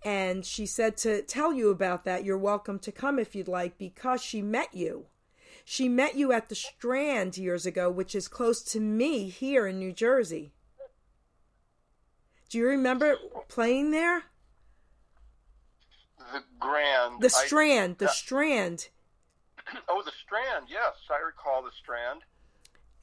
[0.05, 2.25] And she said to tell you about that.
[2.25, 5.07] You're welcome to come if you'd like because she met you.
[5.65, 9.79] She met you at the Strand years ago, which is close to me here in
[9.79, 10.53] New Jersey.
[12.51, 13.17] Do you remember
[13.49, 14.25] playing there?
[16.33, 17.21] The Grand.
[17.21, 18.11] The I- Strand, the Yeah.
[18.11, 18.89] Strand.
[19.89, 20.67] oh, the Strand.
[20.69, 22.21] Yes, I recall the Strand.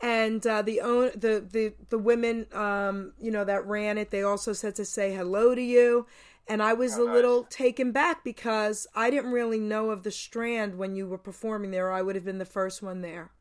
[0.02, 4.10] And uh, the own the the the women, um, you know, that ran it.
[4.10, 6.08] They also said to say hello to you,
[6.48, 7.14] and I was a nice.
[7.14, 11.72] little taken back because I didn't really know of the Strand when you were performing
[11.72, 11.92] there.
[11.92, 13.32] I would have been the first one there.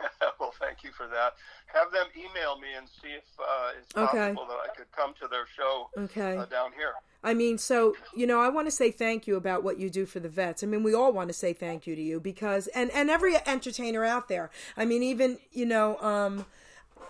[0.40, 1.34] well, thank you for that.
[1.74, 4.32] Have them email me and see if uh, it's Okay.
[4.32, 6.36] possible that I could come to their show Okay.
[6.38, 6.92] uh, down here.
[7.24, 10.06] I mean, so you know, I want to say thank you about what you do
[10.06, 10.62] for the vets.
[10.62, 13.34] I mean, we all want to say thank you to you because, and and every
[13.46, 14.50] entertainer out there.
[14.76, 16.46] I mean, even you know, um,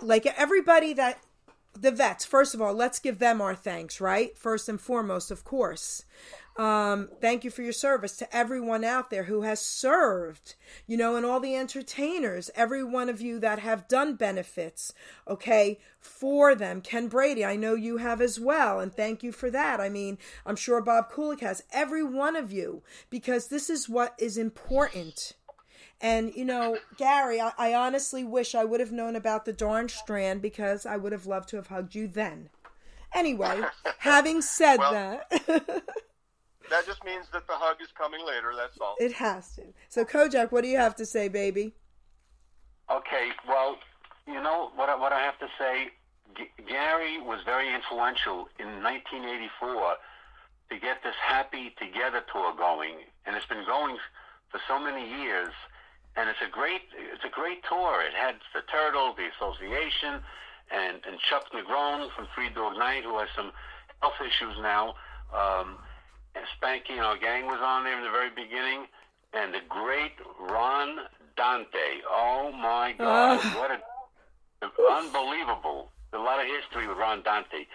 [0.00, 1.18] like everybody that
[1.78, 2.24] the vets.
[2.24, 4.36] First of all, let's give them our thanks, right?
[4.38, 6.04] First and foremost, of course.
[6.56, 10.54] Um, thank you for your service to everyone out there who has served,
[10.86, 14.92] you know, and all the entertainers, every one of you that have done benefits,
[15.26, 16.80] okay, for them.
[16.80, 19.80] Ken Brady, I know you have as well, and thank you for that.
[19.80, 24.14] I mean, I'm sure Bob Kulick has, every one of you, because this is what
[24.20, 25.32] is important.
[26.00, 29.88] And, you know, Gary, I, I honestly wish I would have known about the darn
[29.88, 32.50] strand because I would have loved to have hugged you then.
[33.12, 33.60] Anyway,
[33.98, 35.82] having said Well- that,
[36.70, 38.52] That just means that the hug is coming later.
[38.56, 38.96] That's all.
[38.98, 39.62] it has to.
[39.88, 41.74] So, Kojak, what do you have to say, baby?
[42.90, 43.76] Okay, well,
[44.26, 45.88] you know what I, what I have to say.
[46.36, 49.96] G- Gary was very influential in 1984
[50.70, 52.94] to get this Happy Together tour going,
[53.26, 53.96] and it's been going
[54.50, 55.52] for so many years.
[56.16, 58.00] And it's a great it's a great tour.
[58.00, 60.22] It had the Turtle, the Association,
[60.70, 63.50] and and Chuck Negron from Three Dog Night, who has some
[64.00, 64.94] health issues now.
[65.34, 65.78] Um,
[66.34, 68.86] and Spanky and our gang was on there in the very beginning,
[69.32, 70.98] and the great Ron
[71.36, 72.02] Dante.
[72.08, 73.56] Oh my God, Ugh.
[73.56, 73.78] what a
[74.92, 75.90] unbelievable!
[76.12, 77.66] A lot of history with Ron Dante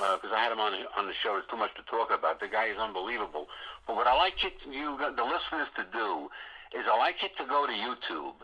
[0.00, 1.34] uh, because I had him on the, on the show.
[1.34, 2.40] There's too much to talk about.
[2.40, 3.48] The guy is unbelievable.
[3.86, 6.28] But what I like you, you the listeners to do
[6.76, 8.38] is I like you to go to YouTube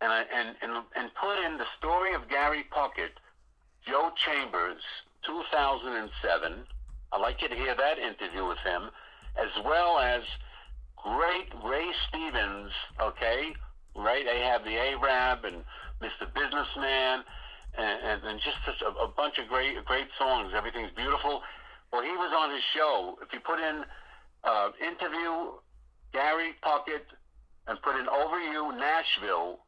[0.00, 3.16] and I, and and and put in the story of Gary Puckett,
[3.86, 4.82] Joe Chambers,
[5.24, 6.66] 2007.
[7.16, 8.92] I'd like you to hear that interview with him,
[9.40, 10.20] as well as
[11.00, 12.68] great Ray Stevens.
[13.00, 13.56] Okay,
[13.96, 14.28] right?
[14.28, 15.64] Ahab the Arab and
[16.04, 16.28] Mr.
[16.28, 17.24] Businessman,
[17.72, 20.52] and, and, and just such a, a bunch of great great songs.
[20.54, 21.40] Everything's beautiful.
[21.90, 23.16] Well, he was on his show.
[23.24, 23.88] If you put in
[24.44, 25.56] uh, interview
[26.12, 27.08] Gary Puckett
[27.66, 29.64] and put in Over You Nashville,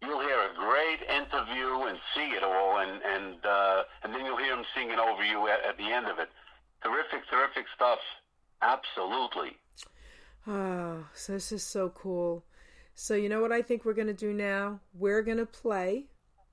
[0.00, 4.40] you'll hear a great interview and see it all, and and uh, and then you'll
[4.40, 6.32] hear him singing Over You at, at the end of it.
[6.82, 7.98] Terrific, terrific stuff.
[8.62, 9.56] Absolutely.
[10.46, 12.44] Oh, so this is so cool.
[12.94, 14.80] So you know what I think we're gonna do now?
[14.94, 16.06] We're gonna play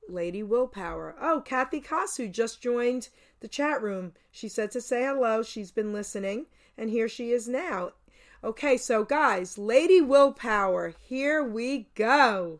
[0.09, 1.15] Lady Willpower.
[1.21, 3.09] Oh, Kathy Kasu just joined
[3.39, 4.13] the chat room.
[4.31, 5.43] She said to say hello.
[5.43, 6.47] She's been listening,
[6.77, 7.91] and here she is now.
[8.43, 12.57] Okay, so guys, Lady Willpower, here we go.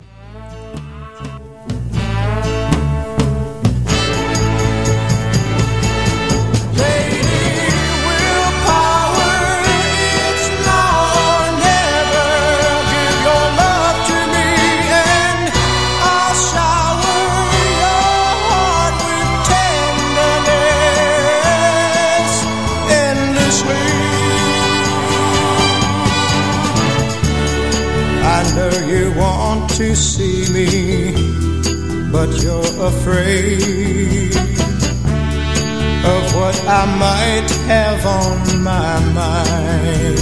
[36.05, 40.19] Of what I might have on my mind.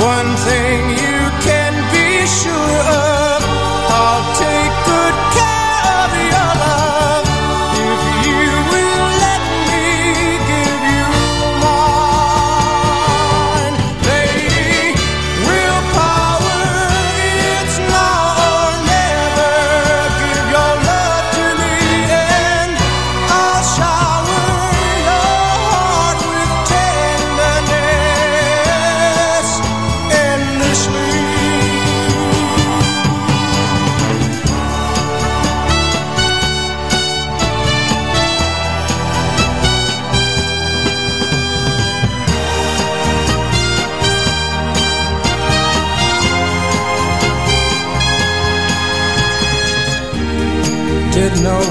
[0.00, 0.87] One thing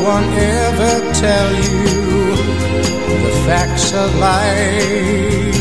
[0.04, 2.36] one ever tell you
[3.24, 5.58] the facts of life?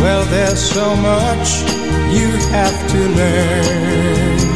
[0.00, 1.62] Well, there's so much
[2.12, 4.53] you have to learn.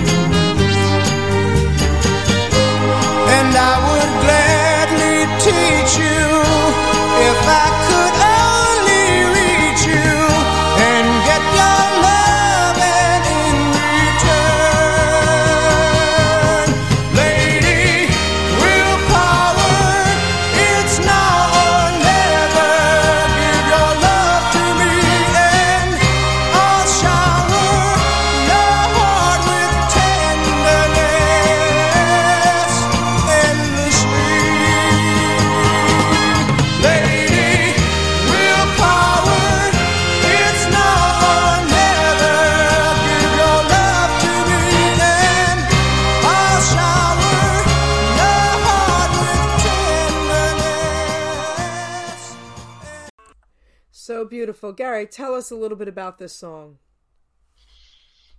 [54.78, 56.78] Gary, tell us a little bit about this song.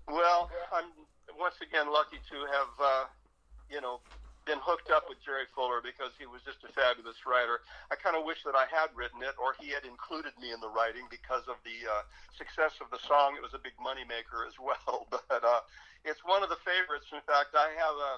[0.08, 0.88] Well, I'm
[1.36, 3.06] once again lucky to have, uh,
[3.68, 4.00] you know,
[4.48, 7.60] been hooked up with Jerry Fuller because he was just a fabulous writer.
[7.92, 10.64] I kind of wish that I had written it or he had included me in
[10.64, 12.08] the writing because of the uh,
[12.40, 13.36] success of the song.
[13.36, 15.12] It was a big moneymaker as well.
[15.12, 15.68] But uh,
[16.08, 17.12] it's one of the favorites.
[17.12, 18.12] In fact, I have a,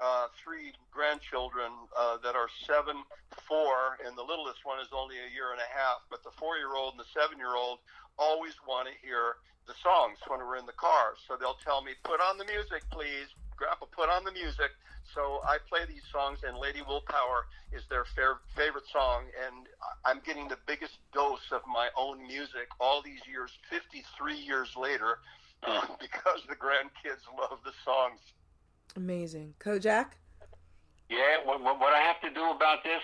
[0.00, 3.02] uh, three grandchildren uh, that are seven,
[3.46, 6.02] four, and the littlest one is only a year and a half.
[6.10, 7.78] But the four-year-old and the seven-year-old
[8.18, 11.14] always want to hear the songs when we're in the car.
[11.26, 14.74] So they'll tell me, "Put on the music, please." Grandpa, put on the music.
[15.14, 19.24] So I play these songs, and Lady Willpower is their fair, favorite song.
[19.46, 19.66] And
[20.04, 25.18] I'm getting the biggest dose of my own music all these years, 53 years later,
[26.00, 28.18] because the grandkids love the songs.
[28.96, 29.54] Amazing.
[29.58, 30.06] Kojak?
[31.10, 33.02] Yeah, what, what, what I have to do about this,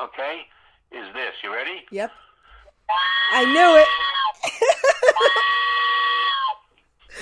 [0.00, 0.40] okay,
[0.92, 1.34] is this.
[1.42, 1.84] You ready?
[1.90, 2.10] Yep.
[3.32, 3.88] I knew it.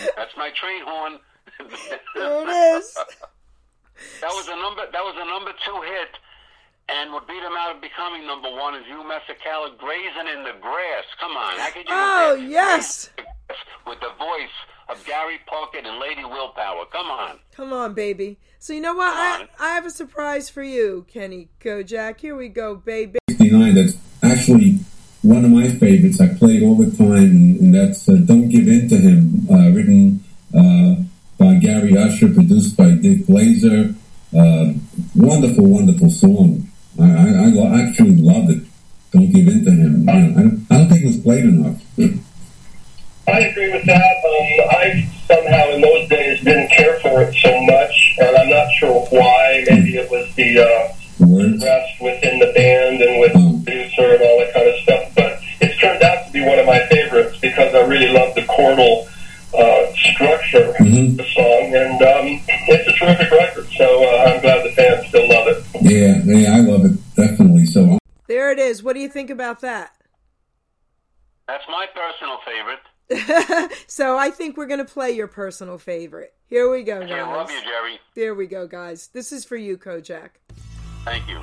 [0.16, 1.18] That's my train horn.
[2.14, 2.96] There it is.
[4.20, 4.82] That was a number.
[4.90, 6.18] That was a number two hit,
[6.88, 10.54] and what beat him out of becoming number one is "Hugh Masekela grazing in the
[10.60, 11.94] grass." Come on, how could you?
[11.94, 13.10] Oh, yes.
[13.14, 14.56] Grazing in the Grass With the voice
[14.88, 16.84] of Gary Puckett and Lady Willpower.
[16.92, 17.38] Come on.
[17.52, 18.38] Come on, baby.
[18.58, 19.08] So you know what?
[19.14, 22.20] I, I have a surprise for you, Kenny Kojak.
[22.20, 23.18] Here we go, baby.
[23.30, 24.78] 69 that's actually
[25.22, 26.20] one of my favorites.
[26.20, 29.46] I play it all the time, and, and that's uh, Don't Give In to Him,
[29.50, 30.22] uh, written
[30.54, 31.02] uh,
[31.38, 33.94] by Gary Usher, produced by Dick Glasser.
[34.36, 34.72] Uh,
[35.14, 36.68] wonderful, wonderful song.
[37.00, 38.62] I, I, I actually love it.
[39.12, 40.08] Don't Give In to Him.
[40.08, 41.80] I, don't- I don't think it was played enough.
[43.26, 44.16] I agree with that.
[44.24, 48.70] Um, I somehow in those days didn't care for it so much, and I'm not
[48.74, 49.64] sure why.
[49.68, 54.38] Maybe it was the uh, rest within the band and with the producer and all
[54.40, 55.12] that kind of stuff.
[55.16, 58.42] But it's turned out to be one of my favorites because I really love the
[58.42, 59.06] chordal
[59.56, 61.12] uh, structure Mhm.
[61.12, 63.66] of the song, and um, it's a terrific record.
[63.78, 65.64] So uh, I'm glad the fans still love it.
[65.80, 67.64] Yeah, yeah, I love it, definitely.
[67.66, 68.82] So There it is.
[68.82, 69.92] What do you think about that?
[71.48, 72.80] That's my personal favorite.
[73.86, 76.34] so I think we're gonna play your personal favorite.
[76.46, 78.00] Here we go, I love you, Jerry.
[78.14, 79.08] There we go, guys.
[79.08, 80.30] This is for you, Kojak.
[81.04, 81.40] Thank you.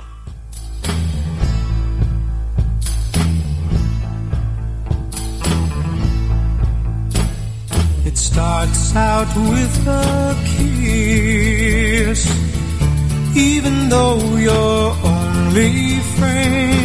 [8.04, 12.26] It starts out with a kiss,
[13.36, 16.81] even though you're only friends.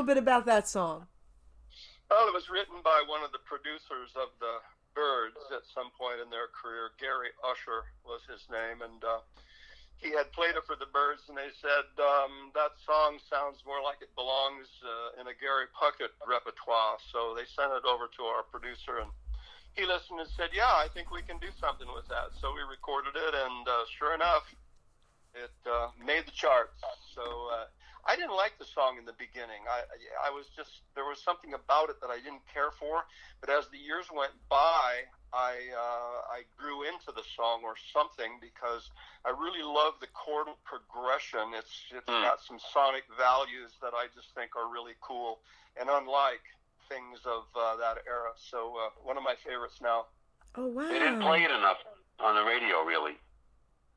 [0.00, 1.12] Little bit about that song.
[2.08, 4.64] Well, it was written by one of the producers of the
[4.96, 6.96] Byrds at some point in their career.
[6.96, 9.20] Gary Usher was his name, and uh,
[10.00, 13.84] he had played it for the Byrds, and they said um, that song sounds more
[13.84, 16.96] like it belongs uh, in a Gary Puckett repertoire.
[17.12, 19.12] So they sent it over to our producer, and
[19.76, 22.64] he listened and said, "Yeah, I think we can do something with that." So we
[22.64, 24.48] recorded it, and uh, sure enough,
[25.36, 26.80] it uh, made the charts.
[27.12, 27.68] So uh,
[28.10, 29.62] I didn't like the song in the beginning.
[29.70, 29.86] I
[30.26, 33.06] I was just there was something about it that I didn't care for.
[33.38, 38.42] But as the years went by, I uh, I grew into the song or something
[38.42, 38.90] because
[39.22, 41.54] I really love the chordal progression.
[41.54, 42.26] It's it's Hmm.
[42.26, 45.38] got some sonic values that I just think are really cool
[45.78, 46.42] and unlike
[46.90, 48.34] things of uh, that era.
[48.34, 50.10] So uh, one of my favorites now.
[50.58, 50.82] Oh wow.
[50.90, 51.78] They didn't play it enough
[52.18, 53.14] on the radio, really.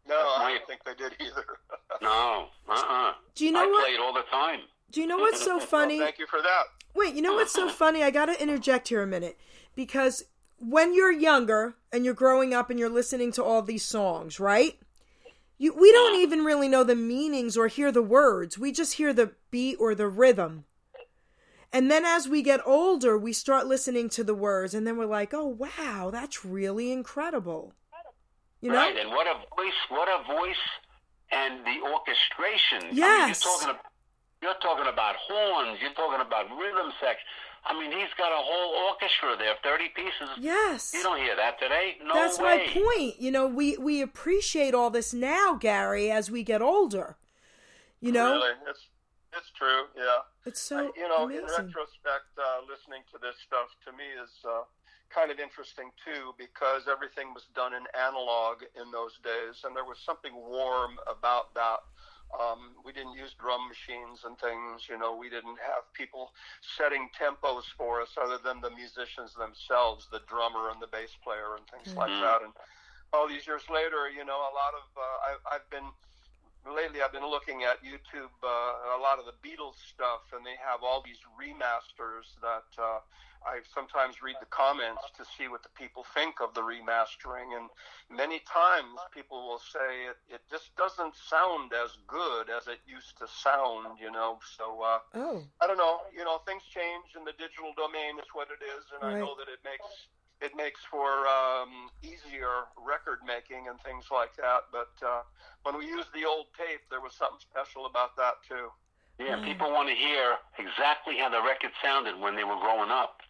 [0.07, 1.45] No, I don't think they did either.
[2.01, 3.13] No, uh-uh.
[3.35, 3.85] Do you know I what?
[3.85, 4.61] play it all the time.
[4.91, 5.99] Do you know what's so funny?
[5.99, 6.63] Well, thank you for that.
[6.95, 8.03] Wait, you know what's so funny?
[8.03, 9.37] I got to interject here a minute
[9.75, 10.25] because
[10.59, 14.77] when you're younger and you're growing up and you're listening to all these songs, right?
[15.57, 18.57] You we don't even really know the meanings or hear the words.
[18.57, 20.65] We just hear the beat or the rhythm.
[21.71, 25.05] And then as we get older, we start listening to the words and then we're
[25.05, 27.73] like, "Oh, wow, that's really incredible."
[28.63, 28.77] You know?
[28.77, 29.79] Right, and what a voice!
[29.89, 30.63] What a voice!
[31.31, 32.79] And the orchestration.
[32.83, 33.43] I mean, Yes.
[33.43, 33.69] you're talking.
[33.71, 33.85] About,
[34.41, 35.79] you're talking about horns.
[35.81, 37.25] You're talking about rhythm section.
[37.65, 40.29] I mean, he's got a whole orchestra there, thirty pieces.
[40.37, 40.91] Yes.
[40.93, 41.97] You don't hear that today.
[42.05, 42.67] No That's way.
[42.73, 43.19] my point.
[43.19, 47.17] You know, we we appreciate all this now, Gary, as we get older.
[47.99, 48.87] You know, Really, it's
[49.35, 49.87] it's true.
[49.97, 50.19] Yeah.
[50.45, 54.63] it's so you know, in retrospect, uh, listening to this stuff to me is uh,
[55.13, 59.85] kind of interesting too because everything was done in analog in those days, and there
[59.85, 61.79] was something warm about that.
[62.33, 64.89] Um, we didn't use drum machines and things.
[64.89, 70.07] You know, we didn't have people setting tempos for us other than the musicians themselves,
[70.11, 72.21] the drummer and the bass player and things like Mhm.
[72.21, 72.41] that.
[72.41, 72.53] And
[73.13, 75.91] all these years later, you know, a lot of uh, I, I've been
[76.65, 80.55] lately I've been looking at YouTube uh, a lot of the Beatles stuff, and they
[80.63, 82.99] have all these remasters that uh,
[83.43, 87.67] I sometimes read the comments to see what the people think of the remastering, and
[88.09, 93.17] many times people will say it, it just doesn't sound as good as it used
[93.19, 94.39] to sound, you know.
[94.57, 98.27] So uh, Oh, I don't know, you know, things change, and the digital domain is
[98.33, 99.85] what it is, and I know that it makes
[100.43, 104.67] it makes for um, easier record making and things like that.
[104.71, 105.21] But uh,
[105.63, 108.67] when we used the old tape, there was something special about that too.
[109.19, 113.21] Yeah, people want to hear exactly how the record sounded when they were growing up.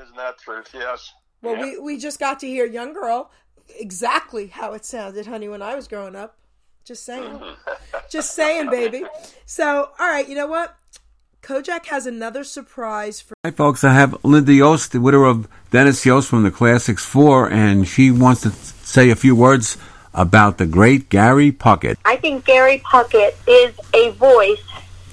[0.00, 0.70] Isn't that truth?
[0.74, 1.12] Yes.
[1.42, 1.62] well, Yeah.
[1.62, 3.30] we we just got to hear "Young Girl"
[3.78, 6.38] exactly how it sounded, honey, when I was growing up.
[6.84, 7.40] Just saying,
[8.10, 9.04] just saying, baby.
[9.46, 10.76] So, all right, you know what?
[11.42, 13.34] Kojak has another surprise for.
[13.44, 13.82] Hi, folks.
[13.82, 18.12] I have Linda Yost, the widow of Dennis Yost from the Classics 4, and she
[18.12, 19.76] wants to say a few words
[20.14, 21.96] about the great Gary Puckett.
[22.04, 24.62] I think Gary Puckett is a voice.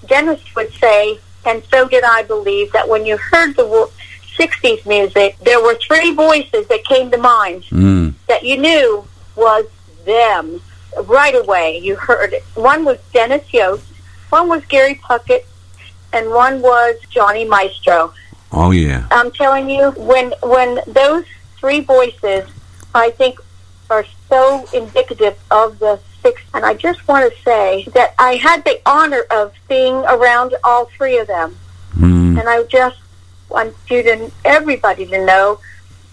[0.06, 3.90] Dennis would say, and so did I believe, that when you heard the wo-
[4.38, 8.14] 60s music, there were three voices that came to mind Mm.
[8.28, 9.04] that you knew
[9.36, 9.66] was
[10.06, 10.62] them
[11.06, 11.80] right away.
[11.80, 12.44] You heard it.
[12.54, 13.84] One was Dennis Yost,
[14.30, 15.44] one was Gary Puckett,
[16.14, 18.14] and one was Johnny Maestro.
[18.52, 19.08] Oh, yeah.
[19.12, 21.26] I'm telling you, when when those
[21.60, 22.50] three voices,
[22.96, 23.40] I think,
[23.90, 26.42] are so indicative of the six.
[26.54, 30.86] And I just want to say that I had the honor of being around all
[30.98, 31.58] three of them,
[31.98, 32.40] Mm.
[32.40, 32.98] and I just
[33.50, 35.60] want you to everybody to know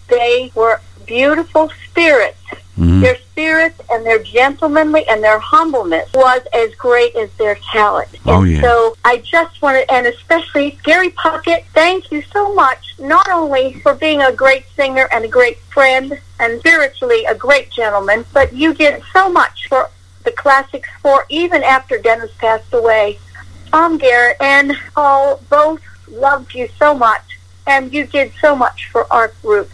[0.09, 2.38] they were beautiful spirits.
[2.79, 3.01] Mhm.
[3.01, 8.09] Their spirits and their gentlemanly and their humbleness was as great as their talent.
[8.27, 8.61] Oh, and yeah.
[8.61, 13.95] so I just wanted, and especially Gary Puckett, thank you so much, not only for
[13.95, 18.74] being a great singer and a great friend and spiritually a great gentleman, but you
[18.74, 19.89] did so much for
[20.24, 23.18] the Classics IV even after Dennis passed away.
[23.70, 29.11] Tom Garrett and Paul both loved you so much, and you did so much for
[29.12, 29.70] our group.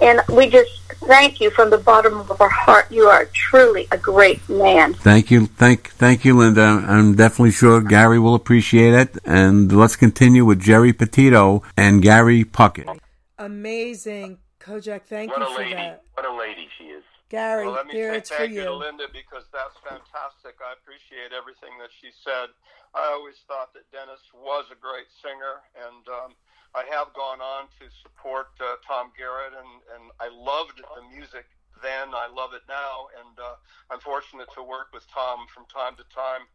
[0.00, 0.70] And we just
[1.06, 2.90] thank you from the bottom of our heart.
[2.90, 4.94] You are truly a great man.
[4.94, 6.84] Thank you, thank, thank you, Linda.
[6.86, 9.18] I'm definitely sure Gary will appreciate it.
[9.24, 12.98] And let's continue with Geri Petito and Gary Puckett.
[13.38, 15.02] Amazing, Kojak.
[15.04, 15.74] Thank What you for lady.
[15.74, 17.02] that, What a lady she is.
[17.28, 17.64] Gary.
[17.66, 18.74] Well, let me dear, say it's for thank you to.
[18.76, 20.60] Linda because that's fantastic.
[20.60, 22.52] I appreciate everything that she said.
[22.94, 26.30] I always thought that Dennis was a great singer, and um,
[26.74, 31.44] I have gone on to support uh, Tom Garrett, and, and I loved the music
[31.82, 32.14] then.
[32.16, 33.60] I love it now, and uh,
[33.90, 36.48] I'm fortunate to work with Tom from time to time.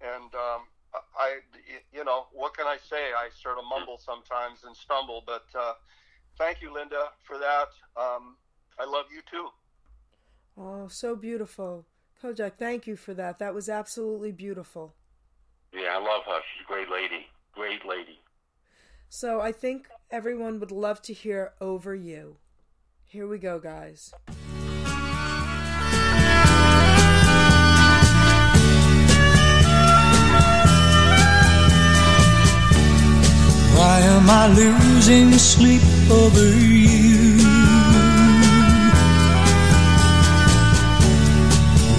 [0.00, 0.70] And um,
[1.18, 1.42] I,
[1.92, 3.10] you know, what can I say?
[3.16, 5.74] I sort of mumble sometimes and stumble, but uh,
[6.38, 7.68] thank you, Linda, for that.
[7.96, 8.36] Um,
[8.78, 9.48] I love you too.
[10.56, 11.86] Oh, so beautiful.
[12.22, 13.38] Kojak, thank you for that.
[13.38, 14.94] That was absolutely beautiful.
[15.72, 16.40] Yeah, I love her.
[16.54, 17.26] She's a great lady.
[17.52, 18.20] Great lady.
[19.14, 22.38] So I think everyone would love to hear Over You.
[23.04, 24.12] Here we go, guys.
[33.76, 37.38] Why am I losing sleep over you?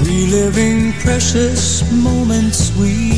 [0.03, 3.14] Reliving precious moments we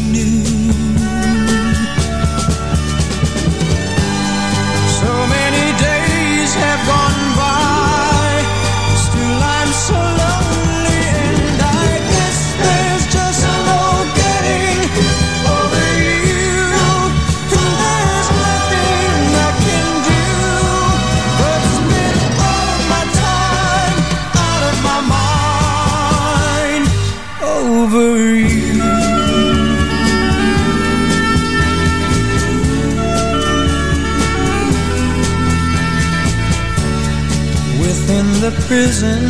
[38.50, 39.24] the prison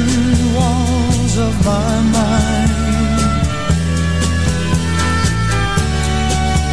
[0.53, 2.72] walls of my mind.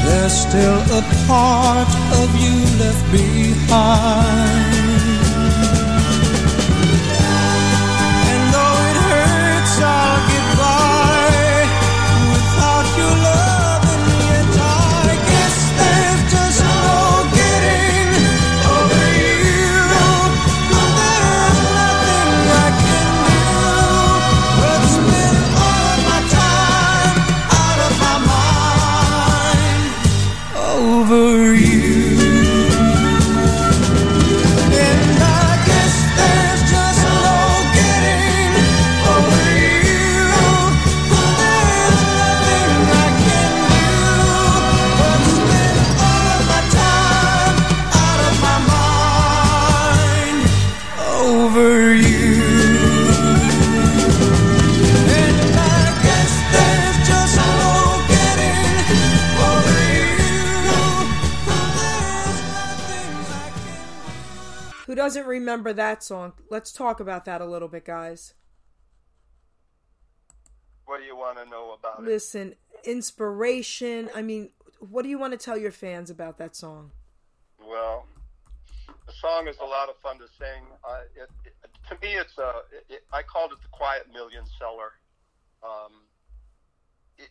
[0.05, 1.89] There's still a part
[2.21, 4.84] of you left behind.
[65.55, 66.33] Remember that song?
[66.51, 68.35] Let's talk about that a little bit, guys.
[70.85, 72.05] What do you want to know about it?
[72.05, 74.11] Listen, inspiration.
[74.15, 74.51] I mean,
[74.81, 76.91] what do you want to tell your fans about that song?
[77.59, 78.07] Well,
[79.07, 80.65] the song is a lot of fun to sing.
[80.87, 81.55] Uh, it, it,
[81.89, 82.63] to me, it's a.
[82.91, 84.93] It, I called it the quiet million seller.
[85.63, 85.93] Um,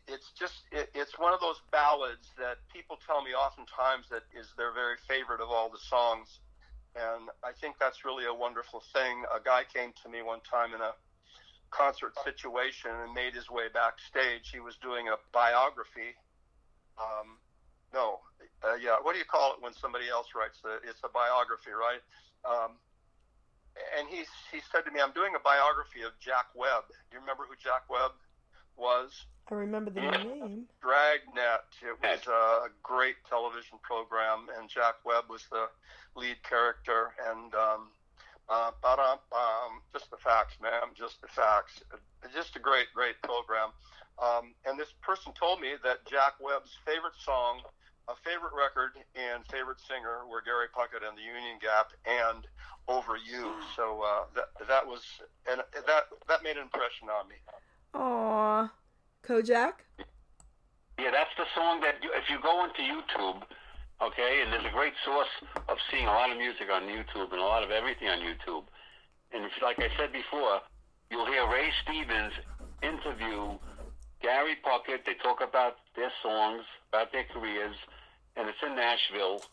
[0.08, 0.64] it's just.
[0.72, 5.42] it's one of those ballads that people tell me oftentimes that is their very favorite
[5.42, 6.40] of all the songs,
[6.96, 9.26] and I think that's really a wonderful thing.
[9.34, 10.94] A guy came to me one time in a
[11.74, 14.54] concert situation and made his way backstage.
[14.54, 16.14] He was doing a biography.
[17.02, 17.42] Um,
[17.94, 18.22] no,
[18.62, 19.02] uh, yeah.
[19.02, 20.78] What do you call it when somebody else writes the?
[20.86, 22.02] It's a biography, right?
[22.46, 22.78] Um,
[23.98, 26.86] and he he said to me, "I'm doing a biography of Jack Webb.
[27.10, 28.14] Do you remember who Jack Webb
[28.78, 30.66] was?" I remember the name.
[30.82, 31.68] Dragnet.
[31.82, 35.68] It was a great television program, and Jack Webb was the
[36.16, 37.14] lead character.
[37.30, 37.88] And um,
[38.50, 38.72] uh,
[39.92, 40.96] just the facts, man.
[40.96, 41.82] Just the facts.
[42.34, 43.70] Just a great, great program.
[44.22, 47.62] Um, and this person told me that Jack Webb's favorite song
[48.08, 52.44] a favorite record and favorite singer were Gary Puckett and the Union Gap and
[52.88, 53.56] Over You.
[53.76, 55.04] So uh, that that was
[55.48, 57.40] and that that made an impression on me.
[57.96, 58.70] Aww,
[59.26, 59.74] Kojak.
[61.00, 63.42] Yeah, that's the song that you, if you go into YouTube,
[64.02, 65.30] okay, and there's a great source
[65.68, 68.64] of seeing a lot of music on YouTube and a lot of everything on YouTube.
[69.34, 70.62] And if, like I said before,
[71.10, 72.34] you'll hear Ray Stevens
[72.82, 73.58] interview
[74.22, 75.06] Gary Puckett.
[75.06, 77.76] They talk about their songs, about their careers,
[78.36, 79.44] and it's in Nashville.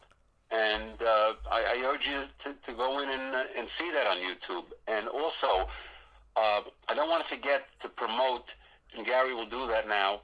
[0.50, 4.06] And uh, I, I urge you to, to go in and, uh, and see that
[4.06, 4.66] on YouTube.
[4.88, 5.68] And also,
[6.40, 8.48] uh, I don't want to forget to promote,
[8.96, 10.20] and Gary will do that now,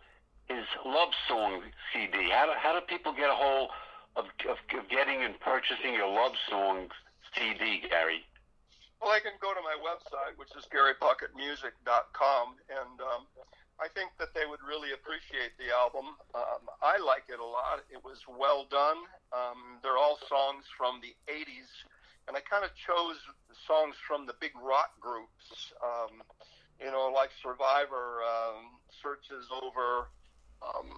[0.49, 1.61] his love song
[1.93, 2.31] CD.
[2.33, 3.69] How do, how do people get a hold
[4.17, 6.89] of, of, of getting and purchasing your love song
[7.37, 8.25] CD, Gary?
[9.03, 13.29] Well, they can go to my website, which is GaryPuckettMusic.com, and um,
[13.77, 16.17] I think that they would really appreciate the album.
[16.33, 17.85] Um, I like it a lot.
[17.93, 19.05] It was well done.
[19.37, 21.69] Um, they're all songs from the 80s,
[22.29, 23.19] and I kind of chose
[23.67, 26.23] songs from the big rock groups, um,
[26.83, 30.11] you know, like Survivor, um, Search Is Over,
[30.63, 30.89] um,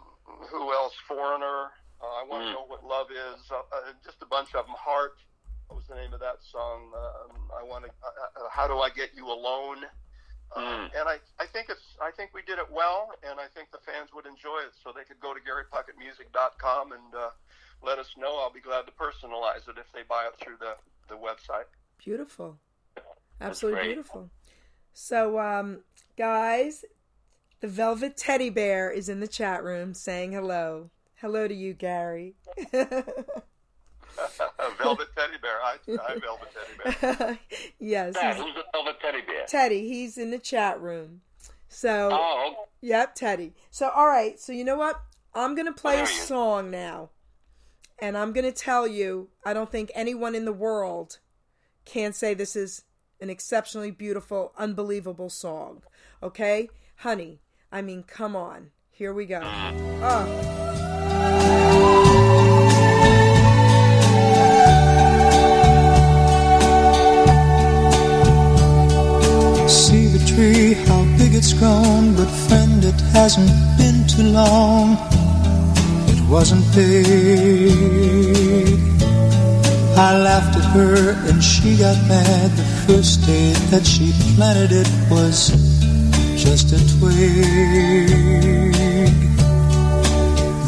[0.51, 0.95] who else?
[1.07, 1.72] Foreigner.
[1.99, 2.55] Uh, I Want to mm.
[2.55, 3.43] Know What Love Is.
[3.51, 4.76] Uh, uh, just a bunch of them.
[4.79, 5.18] Heart.
[5.66, 6.95] What was the name of that song?
[6.95, 7.91] Um, I want to.
[8.01, 9.85] Uh, uh, How do I get you alone?
[10.57, 10.89] Mm.
[10.97, 13.85] and I, I think it's I think we did it well, and I think the
[13.85, 14.72] fans would enjoy it.
[14.81, 17.37] So they could go to GaryPuckettMusic.com and uh,
[17.85, 18.41] let us know.
[18.41, 21.64] I'll be glad to personalize it if they buy it through the, the website.
[21.98, 22.59] Beautiful,
[23.40, 24.30] absolutely beautiful.
[24.92, 25.80] So, um,
[26.16, 26.84] guys,
[27.61, 30.90] the Velvet Teddy Bear is in the chat room saying hello.
[31.16, 32.34] Hello to you, Gary.
[34.78, 35.61] velvet teddy bear.
[35.62, 35.76] I,
[36.09, 37.38] I velvet teddy bear.
[37.78, 38.14] yes.
[38.16, 39.44] Yeah, who's the velvet teddy bear?
[39.46, 39.88] Teddy.
[39.88, 41.20] He's in the chat room.
[41.68, 42.11] So.
[42.12, 42.54] Oh.
[42.80, 43.54] Yep, Teddy.
[43.70, 44.38] So all right.
[44.38, 45.00] So you know what?
[45.34, 47.11] I'm gonna play a song now,
[48.01, 49.28] and I'm gonna tell you.
[49.44, 51.18] I don't think anyone in the world
[51.84, 52.84] can say this is
[53.20, 55.82] an exceptionally beautiful, unbelievable song.
[56.22, 57.40] Okay, honey.
[57.72, 58.70] I mean, come on.
[58.90, 59.40] Here we go.
[59.44, 60.44] Oh.
[69.68, 72.14] See the tree, how big it's grown.
[72.14, 75.18] But friend, it hasn't been too long.
[76.29, 77.05] Wasn't big.
[79.97, 82.51] I laughed at her and she got mad.
[82.51, 85.51] The first day that she planted it was
[86.37, 88.09] just a twig.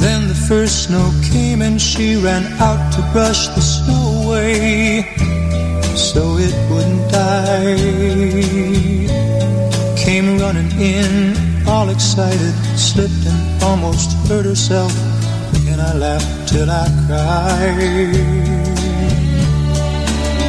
[0.00, 5.04] Then the first snow came and she ran out to brush the snow away
[5.94, 8.80] so it wouldn't die
[10.10, 11.36] came running in,
[11.68, 14.90] all excited, slipped and almost hurt herself,
[15.80, 18.50] I laughed till I cried.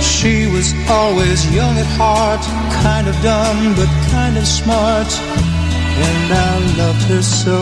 [0.01, 2.43] She was always young at heart,
[2.83, 5.11] kind of dumb, but kind of smart,
[6.07, 7.59] and I loved her so.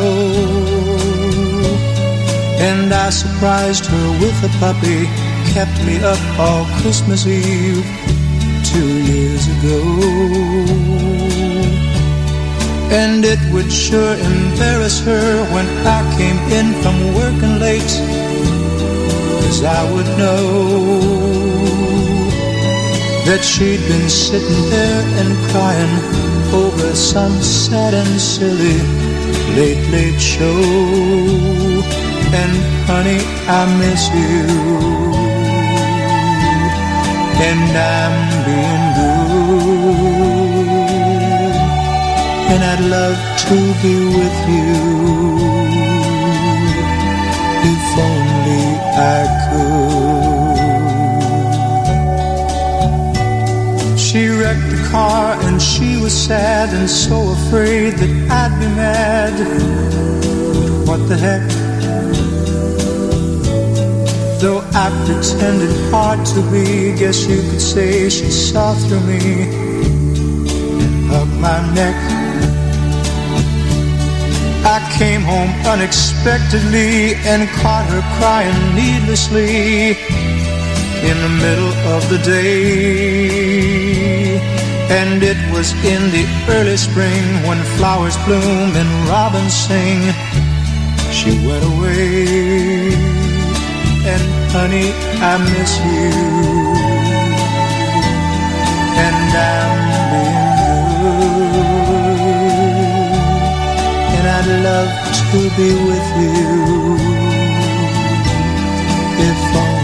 [2.69, 5.05] And I surprised her with a puppy,
[5.53, 7.85] kept me up all Christmas Eve
[8.63, 10.98] two years ago.
[12.91, 17.93] And it would sure embarrass her when I came in from working late.
[19.41, 21.39] Cause I would know
[23.27, 25.95] that she'd been sitting there and crying
[26.53, 28.79] over some sad and silly
[29.55, 30.59] late, late show.
[32.41, 32.53] And
[32.87, 35.29] honey, I miss you.
[37.41, 38.88] and I'm being
[42.51, 44.73] And I'd love to be with you
[47.71, 48.65] if only
[49.15, 49.99] I could.
[53.99, 59.35] She wrecked the car and she was sad and so afraid that I'd be mad.
[60.87, 61.47] What the heck?
[64.41, 69.43] Though I pretended hard to be, guess you could say she saw through me
[70.81, 72.18] and hugged my neck.
[74.97, 79.91] Came home unexpectedly and caught her crying needlessly
[81.09, 83.59] in the middle of the day.
[84.89, 90.01] And it was in the early spring when flowers bloom and robins sing.
[91.11, 92.93] She went away
[94.05, 96.68] and honey, I miss you.
[104.63, 104.91] Love
[105.31, 106.97] to be with you.
[109.27, 109.78] If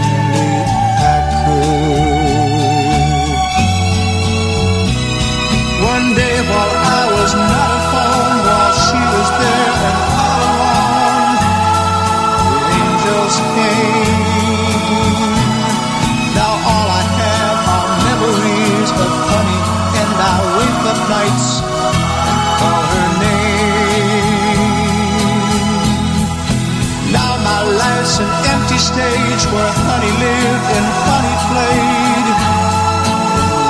[28.76, 32.28] empty stage where honey lived and honey played,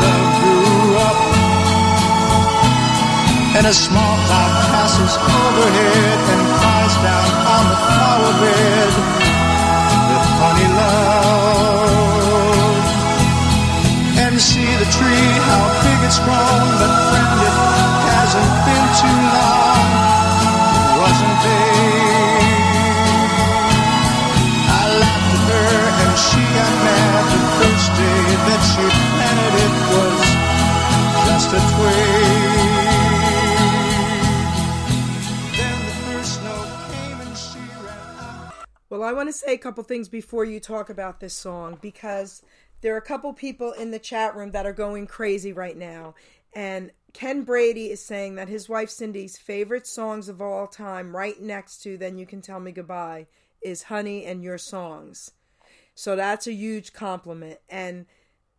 [0.02, 1.18] love grew up.
[3.56, 8.92] And a small cloud passes overhead and cries down on the flower bed
[10.10, 11.86] that honey loved.
[14.26, 17.05] And see the tree, how big it's grown,
[28.46, 28.86] that she
[29.62, 30.18] it was
[31.26, 32.86] just a twig.
[38.88, 42.42] Well, I want to say a couple things before you talk about this song because
[42.80, 46.14] there are a couple people in the chat room that are going crazy right now.
[46.54, 51.40] And Ken Brady is saying that his wife Cindy's favorite songs of all time, right
[51.40, 53.26] next to Then You Can Tell Me Goodbye,
[53.60, 55.32] is Honey and Your Songs.
[55.96, 57.58] So that's a huge compliment.
[57.70, 58.04] And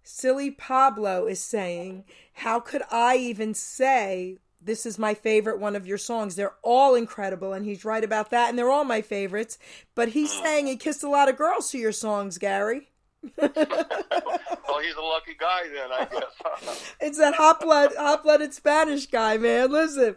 [0.02, 5.86] Silly Pablo is saying, How could I even say this is my favorite one of
[5.86, 6.36] your songs?
[6.36, 9.60] They're all incredible, and he's right about that, and they're all my favorites.
[9.94, 10.42] But he's mm.
[10.42, 12.90] saying he kissed a lot of girls to your songs, Gary.
[14.68, 16.94] Well, he's a lucky guy then, I guess.
[17.00, 19.72] It's that hot blood, hot blooded Spanish guy, man.
[19.72, 20.16] Listen,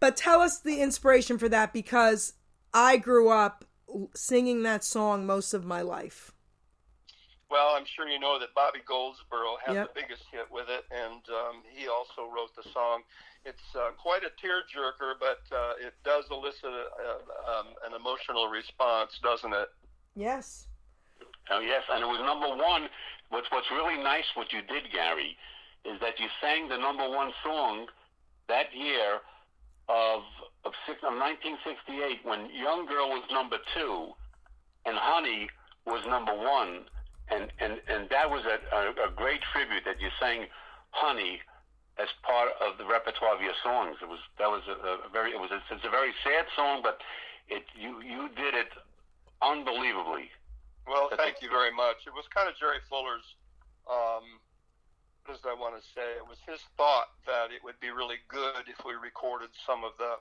[0.00, 2.32] but tell us the inspiration for that because
[2.74, 3.64] I grew up
[4.14, 6.32] singing that song most of my life.
[7.50, 9.94] Well, I'm sure you know that Bobby Goldsboro had Yep.
[9.94, 13.02] the biggest hit with it, and um, he also wrote the song.
[13.44, 19.18] It's uh, quite a tearjerker, but uh, it does elicit a, um, an emotional response,
[19.22, 19.68] doesn't it?
[20.14, 20.68] Yes.
[21.50, 22.88] Oh yes, and it was number one.
[23.30, 25.36] What's what's really nice, what you did, Gary,
[25.84, 27.86] is that you sang the number one song
[28.48, 29.20] that year
[29.88, 30.22] of
[30.64, 34.12] of, six, of 1968 when Young Girl was number two,
[34.86, 35.48] and Honey
[35.86, 36.84] was number one,
[37.30, 40.46] and and and that was a, a, a great tribute that you sang
[40.90, 41.40] Honey
[41.98, 43.96] as part of the repertoire of your songs.
[44.02, 46.80] It was that was a, a very it was a, it's a very sad song,
[46.82, 47.00] but
[47.48, 48.72] it you you did it
[49.42, 50.30] unbelievably.
[50.86, 52.06] Well, That's thank you very much.
[52.06, 53.22] It was kind of Jerry Fuller's,
[53.86, 54.40] um,
[55.24, 56.18] what does I want to say?
[56.18, 59.92] It was his thought that it would be really good if we recorded some of
[59.98, 60.18] the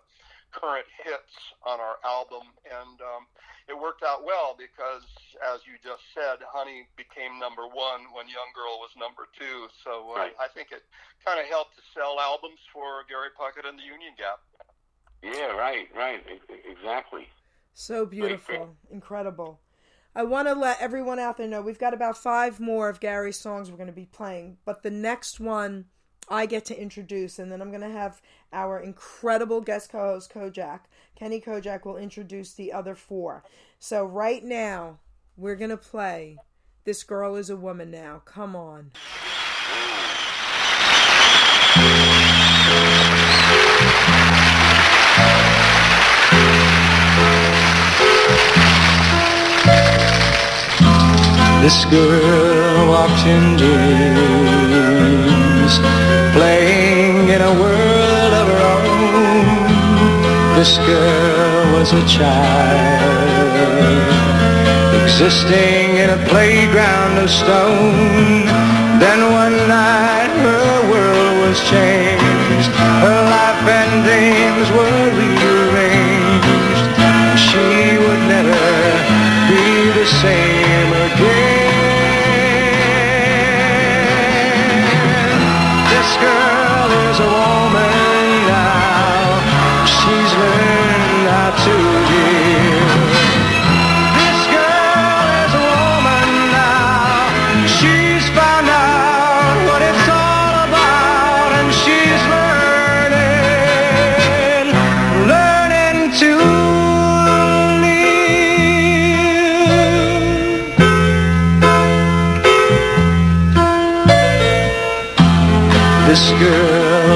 [0.52, 1.34] current hits
[1.66, 2.50] on our album.
[2.66, 3.24] And um,
[3.68, 5.06] it worked out well because,
[5.54, 9.68] as you just said, Honey became number one when Young Girl was number two.
[9.84, 10.36] So uh, Right.
[10.40, 10.84] I think it
[11.26, 14.40] kind of helped to sell albums for Gary Puckett and the Union Gap.
[15.22, 16.24] Yeah, right, right,
[16.70, 17.28] exactly.
[17.74, 18.76] So beautiful.
[18.90, 19.60] Incredible.
[20.16, 23.38] I want to let everyone out there know we've got about five more of Gary's
[23.40, 25.86] songs we're going to be playing, but the next one
[26.30, 28.22] I get to introduce, and then I'm going to have
[28.54, 30.82] our incredible guest co host, Kojak.
[31.16, 33.44] Kenny Kojak will introduce the other four.
[33.80, 35.00] So, right now,
[35.36, 36.38] we're going to play
[36.84, 38.22] This Girl is a Woman Now.
[38.26, 38.92] Come on.
[51.62, 53.58] This girl walked in
[56.34, 59.46] playing in a world of her own.
[60.58, 63.54] This girl was a child,
[65.04, 68.46] existing in a playground of stone.
[69.00, 72.72] Then one night her world was changed,
[73.06, 75.39] her life and dreams were rearranged.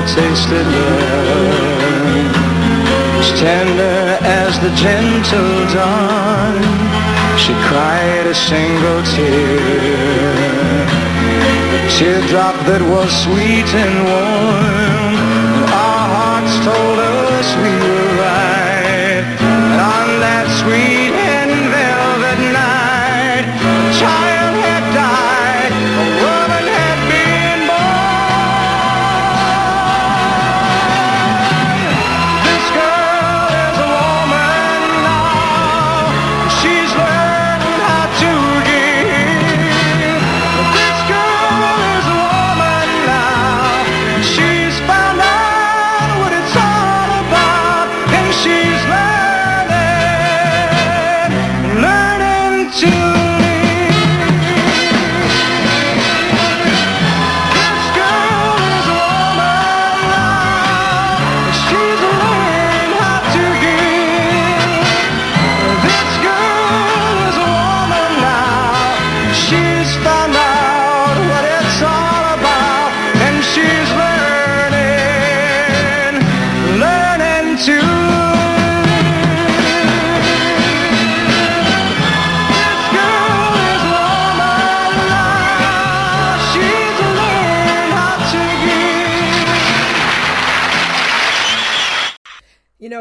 [0.08, 1.84] Tasted love
[3.20, 6.60] as tender as the gentle dawn.
[7.38, 10.36] She cried a single tear,
[11.78, 15.16] a teardrop that was sweet and warm.
[15.58, 18.03] And our hearts told us we were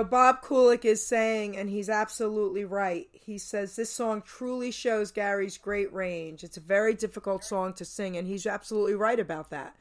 [0.03, 3.09] know, Bob Kulick is saying, and he's absolutely right.
[3.13, 6.45] He says this song truly shows Gary's great range.
[6.45, 9.77] It's a very difficult song to sing, and he's absolutely right about that.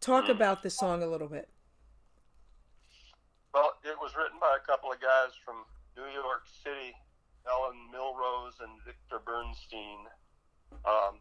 [0.00, 1.48] Talk about this song a little bit.
[3.52, 5.64] Well, it was written by a couple of guys from
[5.96, 6.94] New York City,
[7.50, 10.06] Ellen Milrose and Victor Bernstein,
[10.84, 11.18] um,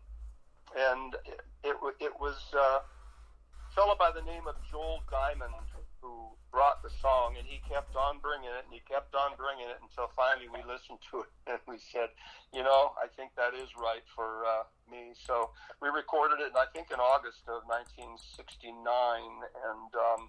[0.78, 5.54] and it, it, it was uh, a fellow by the name of Joel Diamond
[6.02, 9.68] who brought the song, and he kept on bringing it, and he kept on bringing
[9.70, 12.10] it until finally we listened to it, and we said,
[12.54, 15.14] you know, I think that is right for uh, me.
[15.14, 15.52] So
[15.82, 20.22] we recorded it, and I think, in August of 1969, and um,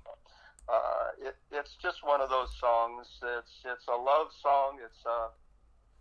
[0.69, 3.09] uh, it, it's just one of those songs.
[3.23, 4.83] It's it's a love song.
[4.85, 5.33] It's a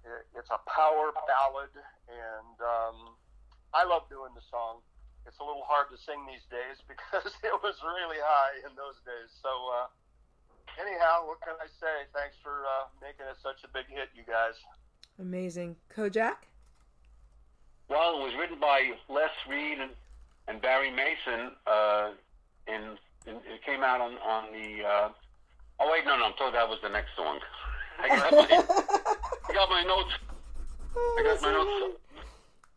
[0.03, 1.71] it, it's a power ballad,
[2.11, 3.15] and um,
[3.71, 4.83] I love doing the song.
[5.27, 8.95] It's a little hard to sing these days because it was really high in those
[9.03, 9.29] days.
[9.43, 9.91] So uh,
[10.79, 12.07] anyhow, what can I say?
[12.15, 14.55] Thanks for uh, making it such a big hit, you guys.
[15.19, 15.75] Amazing.
[15.91, 16.47] Kojak?
[17.89, 19.91] Well, it was written by Les Reed and,
[20.47, 21.51] and Barry Mason.
[21.65, 22.11] Uh,
[22.67, 22.97] in,
[23.27, 24.83] in it came out on on the.
[24.83, 25.09] Uh,
[25.79, 27.39] oh wait, no, no, I'm told that was the next song.
[27.99, 28.47] I got my,
[29.49, 30.11] I got my notes.
[30.95, 31.99] I got my notes.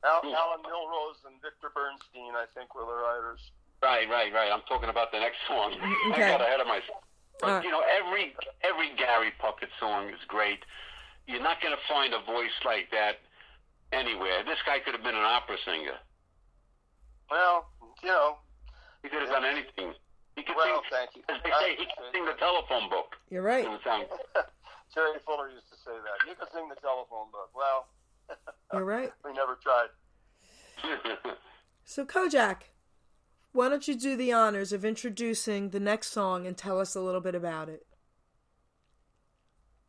[0.05, 0.32] Al, hmm.
[0.32, 3.40] Alan Milrose and Victor Bernstein, I think, were the writers.
[3.82, 4.52] Right, right, right.
[4.52, 5.72] I'm talking about the next song.
[5.72, 6.24] Mm, mm, okay.
[6.24, 7.05] I got ahead of myself.
[7.40, 7.64] But Alright.
[7.64, 10.60] you know, every every Gary Puckett song is great.
[11.24, 13.24] You're not going to find a voice like that
[13.93, 14.44] anywhere.
[14.44, 15.97] This guy could have been an opera singer.
[17.31, 17.70] Well,
[18.02, 18.36] you know,
[19.02, 19.94] He could have done anything.
[20.36, 20.93] He could well, sing.
[20.93, 21.22] thank you.
[21.32, 23.16] As they say, he could sing the telephone book.
[23.31, 23.64] You're right.
[23.64, 24.05] It would sound
[24.94, 26.16] Terry Fuller used to say that.
[26.27, 27.55] You could sing the telephone book.
[27.55, 27.86] Well,
[28.73, 28.85] You're
[29.24, 29.89] we never tried.
[31.85, 32.70] So, Kojak,
[33.52, 37.01] why don't you do the honors of introducing the next song and tell us a
[37.01, 37.85] little bit about it?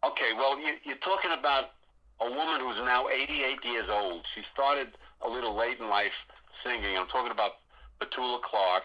[0.04, 1.66] Okay, well, you, you're talking about
[2.20, 4.26] a woman who's now 88 years old.
[4.34, 4.88] She started
[5.22, 6.12] a little late in life
[6.64, 6.98] singing.
[6.98, 7.62] I'm talking about
[8.02, 8.84] Petula Clark,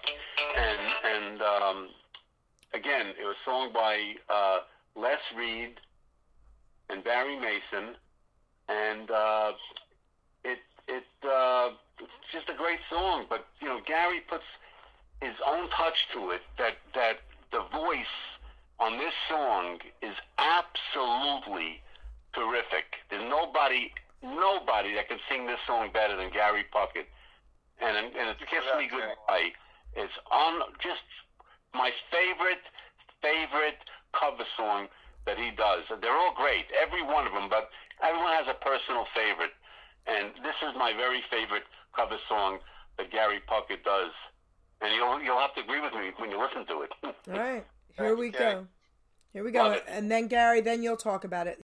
[0.58, 1.88] and and um,
[2.74, 4.58] again, it was sung by uh,
[4.94, 5.80] Les Reed
[6.90, 7.96] and Barry Mason,
[8.68, 9.52] and uh,
[10.44, 11.70] it it uh,
[12.00, 14.44] it's just a great song, but you know Gary puts
[15.20, 16.42] his own touch to it.
[16.58, 17.20] That that
[17.52, 18.16] the voice
[18.78, 21.80] on this song is absolutely
[22.34, 23.00] terrific.
[23.10, 27.06] There's nobody nobody that can sing this song better than Gary Puckett.
[27.80, 29.52] And and it's Kiss Me Goodbye.
[29.94, 31.04] It's on just
[31.74, 32.64] my favorite
[33.22, 33.80] favorite
[34.12, 34.88] cover song
[35.26, 35.84] that he does.
[36.00, 37.68] They're all great, every one of them, but
[38.02, 39.52] everyone has a personal favorite.
[40.06, 41.64] And this is my very favorite
[41.94, 42.58] cover song
[42.98, 44.12] that Gary Puckett does.
[44.80, 46.92] And you'll you'll have to agree with me when you listen to it.
[47.04, 47.64] All right,
[47.96, 48.54] here we Gary.
[48.54, 48.66] go.
[49.32, 49.80] Here we go.
[49.88, 51.60] And then Gary, then you'll talk about it.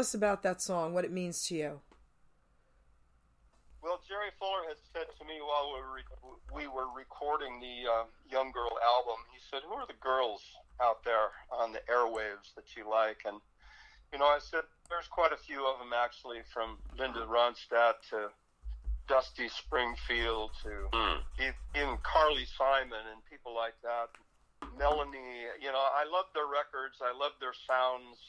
[0.00, 1.80] Us about that song, what it means to you.
[3.82, 7.88] Well, Jerry Fuller had said to me while we were, re- we were recording the
[7.88, 10.42] uh, Young Girl album, he said, Who are the girls
[10.80, 13.24] out there on the airwaves that you like?
[13.24, 13.40] And,
[14.12, 18.28] you know, I said, There's quite a few of them actually, from Linda Ronstadt to
[19.08, 20.88] Dusty Springfield to
[21.40, 24.12] e- even Carly Simon and people like that.
[24.76, 28.20] Melanie, you know, I love their records, I love their sounds.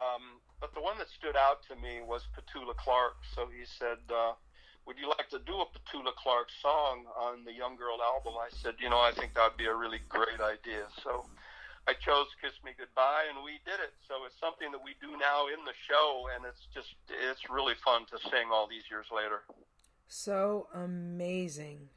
[0.00, 3.20] Um, but the one that stood out to me was Petula Clark.
[3.36, 4.32] So he said, uh,
[4.88, 8.40] Would you like to do a Petula Clark song on the Young Girl album?
[8.40, 10.88] I said, You know, I think that would be a really great idea.
[11.04, 11.28] So
[11.84, 13.92] I chose Kiss Me Goodbye, and we did it.
[14.08, 17.76] So it's something that we do now in the show, and it's just, it's really
[17.84, 19.44] fun to sing all these years later.
[20.08, 21.92] So amazing.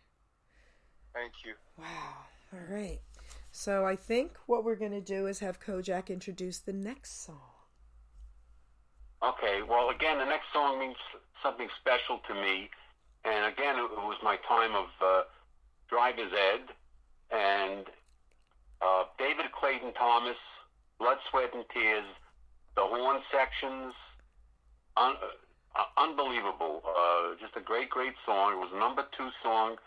[1.15, 1.55] Thank you.
[1.79, 2.27] Wow.
[2.51, 2.99] All right.
[3.49, 7.46] So I think what we're going to do is have Kojak introduce the next song.
[9.23, 10.95] Okay, well, again, the next song means
[11.41, 12.69] something special to me.
[13.25, 15.21] And again, it was my time of uh,
[15.89, 16.69] driver's ed.
[17.33, 17.85] And
[18.81, 20.37] uh, David Clayton Thomas,
[20.99, 22.05] Blood, Sweat, and Tears,
[22.75, 23.93] the horn sections,
[24.95, 25.17] un-
[25.73, 26.85] uh, unbelievable.
[26.85, 28.53] Uh, just a great, great song.
[28.53, 29.77] It was number two song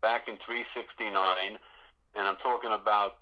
[0.00, 1.58] back in 369.
[2.14, 3.18] And I'm talking about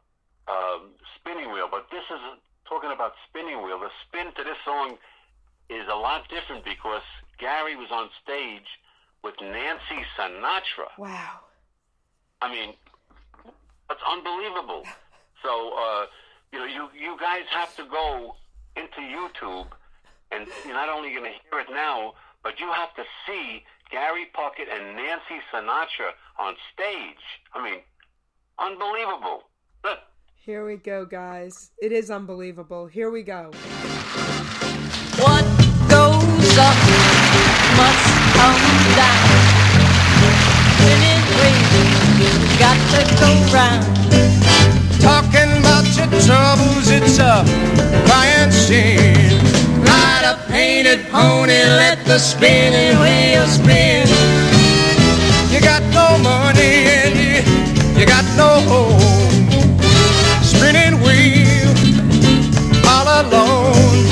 [0.47, 1.73] um, Spinning Wheel.
[1.73, 2.21] But this is
[2.69, 3.81] talking about Spinning Wheel.
[3.81, 5.01] The spin to this song
[5.69, 7.03] is a lot different because
[7.39, 8.67] Gary was on stage
[9.23, 10.91] with Nancy Sinatra.
[10.99, 11.41] Wow.
[12.43, 12.75] I mean,
[13.89, 14.83] that's unbelievable.
[15.43, 16.07] So, uh,
[16.55, 18.35] you know, you, you guys have to go
[18.77, 19.67] into YouTube,
[20.33, 24.25] and you're not only going to hear it now, but you have to see Gary
[24.35, 27.21] Puckett and Nancy Sinatra on stage.
[27.53, 27.81] I mean,
[28.59, 29.43] unbelievable.
[30.45, 31.71] Here we go, guys.
[31.81, 32.87] It is unbelievable.
[32.87, 33.51] Here we go.
[42.99, 43.85] To go round.
[45.01, 47.45] Talking about your troubles, it's a
[48.07, 49.41] crying sin.
[49.85, 54.07] Ride a painted pony, let the spinning wheel spin.
[55.53, 59.01] You got no money and you, you got no home.
[60.43, 61.71] Spinning wheel,
[62.89, 64.07] all alone.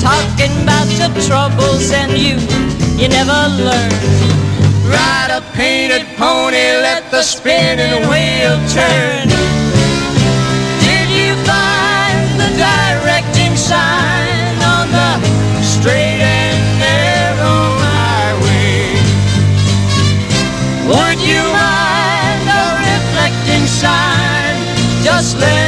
[0.00, 2.36] Talking about your troubles and you,
[3.00, 4.53] you never learn.
[4.84, 9.28] Ride a painted pony, let the spinning wheel turn.
[10.84, 18.96] Did you find the directing sign on the Straight and narrow highway.
[20.88, 24.56] Would you mind a reflecting sign?
[25.04, 25.63] Just let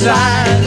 [0.00, 0.64] riverside.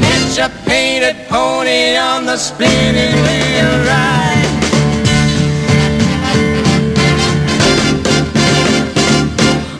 [0.00, 4.44] Get your painted pony on the spinning wheel ride.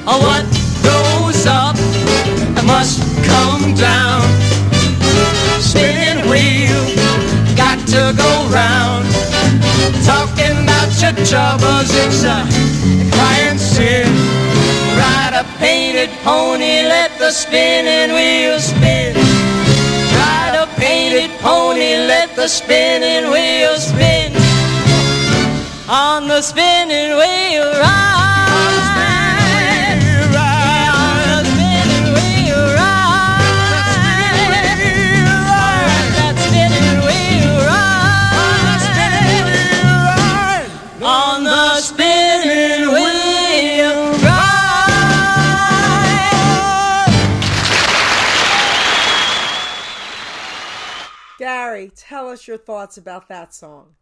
[0.06, 0.44] Oh, what
[0.82, 1.76] goes up
[2.64, 4.22] Must come down.
[5.60, 6.82] Spinning wheel,
[7.56, 9.06] got to go round.
[10.04, 12.46] Talking about your troubles, it's a
[13.12, 14.47] crying sin.
[15.38, 19.14] A painted pony, let the spinning wheel spin.
[19.14, 24.32] Ride a painted pony, let the spinning wheel spin.
[25.88, 29.07] on the spinning wheel ride.
[52.38, 53.98] Us your thoughts about that song.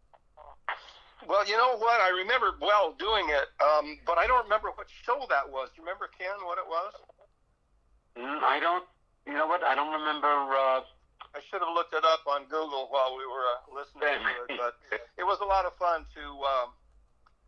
[1.24, 1.98] Well, you know what?
[2.04, 5.72] I remember well doing it, um, but I don't remember what show that was.
[5.72, 6.92] Do you remember, Ken, what it was?
[8.14, 8.84] Mm, I don't,
[9.26, 9.64] you know what?
[9.64, 10.28] I don't remember.
[10.28, 10.84] Uh,
[11.34, 14.60] I should have looked it up on Google while we were uh, listening to it,
[14.60, 14.76] but
[15.18, 16.68] it was a lot of fun to um,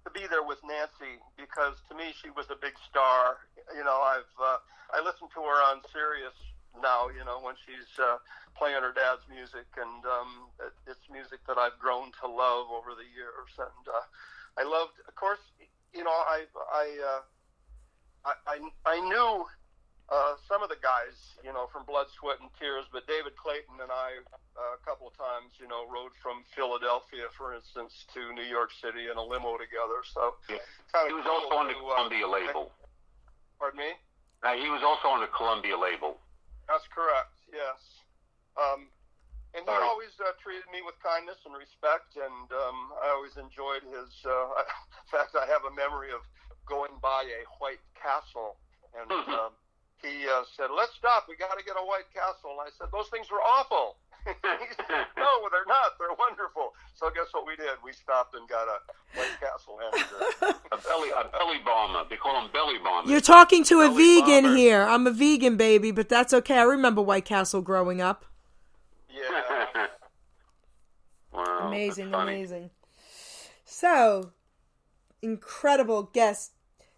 [0.03, 3.45] to be there with Nancy because to me she was a big star.
[3.77, 4.59] You know, I've uh,
[4.97, 6.37] I listen to her on Sirius
[6.83, 7.09] now.
[7.15, 8.19] You know, when she's uh,
[8.59, 12.99] playing her dad's music, and um, it, it's music that I've grown to love over
[12.99, 13.55] the years.
[13.57, 14.05] And uh,
[14.59, 15.41] I loved, of course,
[15.95, 16.45] you know, I
[16.75, 17.23] I uh,
[18.27, 19.47] I, I, I knew
[20.11, 21.15] uh, some of the guys,
[21.45, 24.25] you know, from Blood, Sweat, and Tears, but David Clayton and I,
[24.57, 28.73] uh, a couple of times, you know, rode from Philadelphia, for instance, to New York
[28.81, 30.01] City in a limo together.
[30.09, 30.65] So, Yeah.
[30.93, 32.73] kind he was cool also on the to, uh, Columbia label.
[33.61, 33.93] Pardon me?
[34.43, 36.19] Uh, he was also on the Columbia label.
[36.67, 37.37] That's correct.
[37.53, 37.98] Yes.
[38.59, 38.91] Um,
[39.57, 43.81] and he always uh, treated me with kindness and respect, and um, I always enjoyed
[43.89, 44.13] his.
[44.23, 44.55] Uh,
[45.05, 46.21] in fact, I have a memory of
[46.69, 48.61] going by a White Castle,
[48.93, 49.57] and um,
[50.05, 51.27] he uh, said, "Let's stop.
[51.33, 53.97] We got to get a White Castle." And I said, "Those things are awful."
[54.29, 55.97] he said, "No, they're not.
[55.97, 57.81] They're wonderful." So guess what we did?
[57.81, 58.79] We stopped and got a
[59.17, 62.05] White Castle and uh, a, a belly a belly bomber.
[62.05, 63.11] They call them belly bombers.
[63.11, 64.61] You're talking to a Belly vegan bomber.
[64.61, 64.83] here.
[64.85, 66.61] I'm a vegan baby, but that's okay.
[66.61, 68.28] I remember White Castle growing up.
[69.09, 69.87] Yeah.
[71.33, 72.71] wow, amazing, amazing.
[73.65, 74.33] So,
[75.23, 76.53] incredible guest,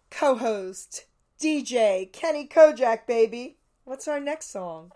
[0.09, 1.05] co-host,
[1.39, 3.57] DJ Kenny Kojak, baby.
[3.83, 4.91] What's our next song?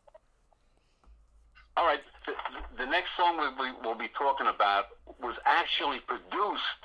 [1.78, 2.00] All right.
[2.26, 4.86] The, the next song we, we, we'll be talking about
[5.22, 6.82] was actually produced,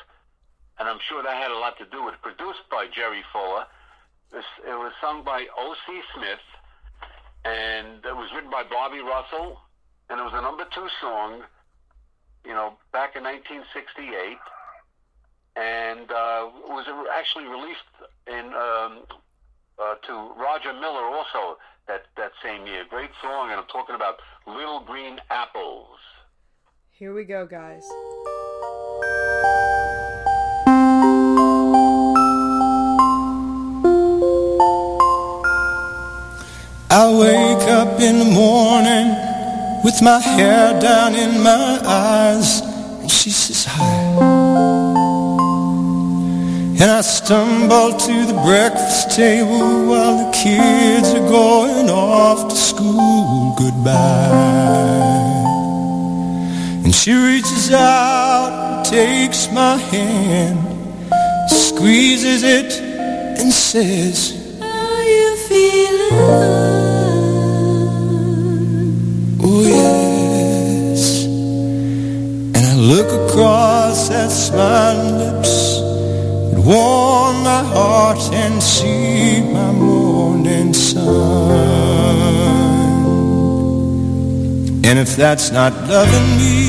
[0.78, 3.64] and I'm sure that had a lot to do with it, produced by Jerry Fuller.
[4.32, 6.00] This, it was sung by O.C.
[6.14, 6.44] Smith,
[7.44, 9.60] and it was written by Bobby Russell,
[10.10, 11.42] and it was a number two song,
[12.44, 14.38] you know, back in 1968.
[15.56, 17.90] And uh, it was actually released
[18.26, 19.06] in um,
[19.78, 22.84] uh, to Roger Miller also that, that same year.
[22.88, 25.98] Great song, and I'm talking about Little Green Apples.
[26.90, 27.84] Here we go, guys.
[36.92, 39.29] I wake up in the morning
[39.84, 42.60] with my hair down in my eyes,
[43.00, 44.60] and she says hi.
[46.80, 53.54] And I stumble to the breakfast table while the kids are going off to school.
[53.58, 53.90] Goodbye.
[56.84, 60.58] And she reaches out and takes my hand,
[61.50, 62.72] squeezes it,
[63.38, 64.32] and says,
[64.62, 66.99] Are you feeling
[69.52, 71.24] Oh yes.
[71.24, 75.80] And I look across at smiling lips
[76.50, 81.04] that warm my heart and see my morning sun.
[84.84, 86.60] And if that's not loving me,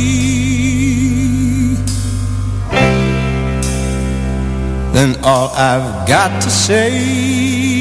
[4.92, 7.81] then all I've got to say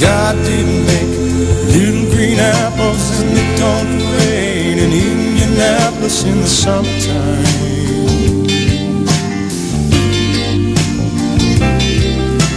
[0.00, 1.10] God didn't make
[1.74, 7.68] little green apples and it don't rain in Indianapolis in the summertime.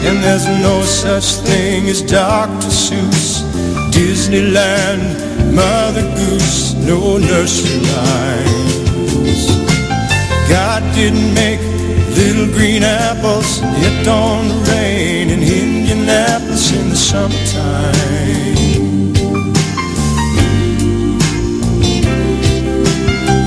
[0.06, 2.68] And there's no such thing as Dr.
[2.68, 3.42] Seuss,
[3.92, 5.02] Disneyland,
[5.52, 9.48] Mother Goose, no nursery rhymes.
[10.48, 11.62] God didn't make
[12.16, 15.01] little green apples, and it don't rain
[16.12, 17.96] Indianapolis in the summertime.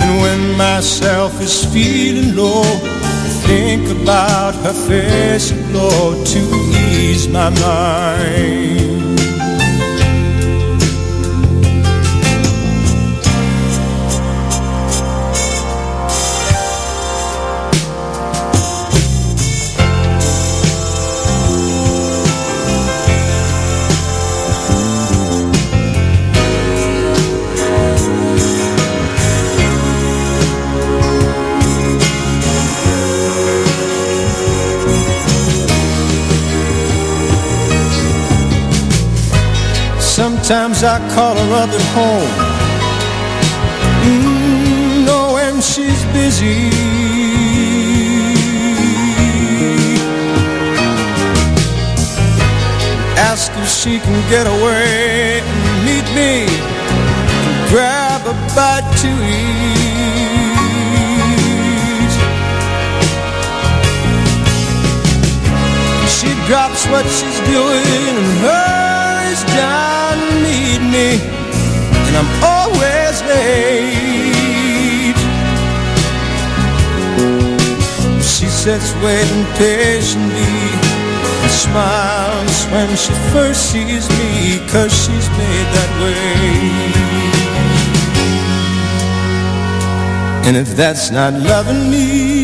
[0.02, 6.40] And when myself is feeling low, I think about her face aglow to
[6.90, 8.83] ease my mind.
[40.44, 42.28] Sometimes I call her up at home,
[44.04, 46.68] mm, knowing she's busy.
[53.16, 59.64] Ask if she can get away and meet me, and grab a bite to eat.
[66.16, 70.03] She drops what she's doing and hurries down
[70.90, 71.20] me,
[72.06, 75.18] and I'm always late.
[78.22, 80.58] She sits waiting patiently
[81.42, 87.24] and smiles when she first sees me, cause she's made that way.
[90.46, 92.34] And if that's not loving me,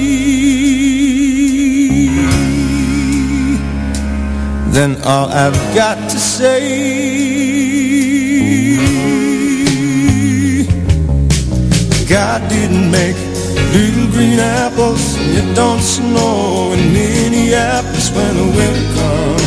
[4.72, 7.39] then all I've got to say
[12.10, 13.14] God didn't make
[13.72, 19.38] little green apples and it don't snow in Minneapolis when the winter comes.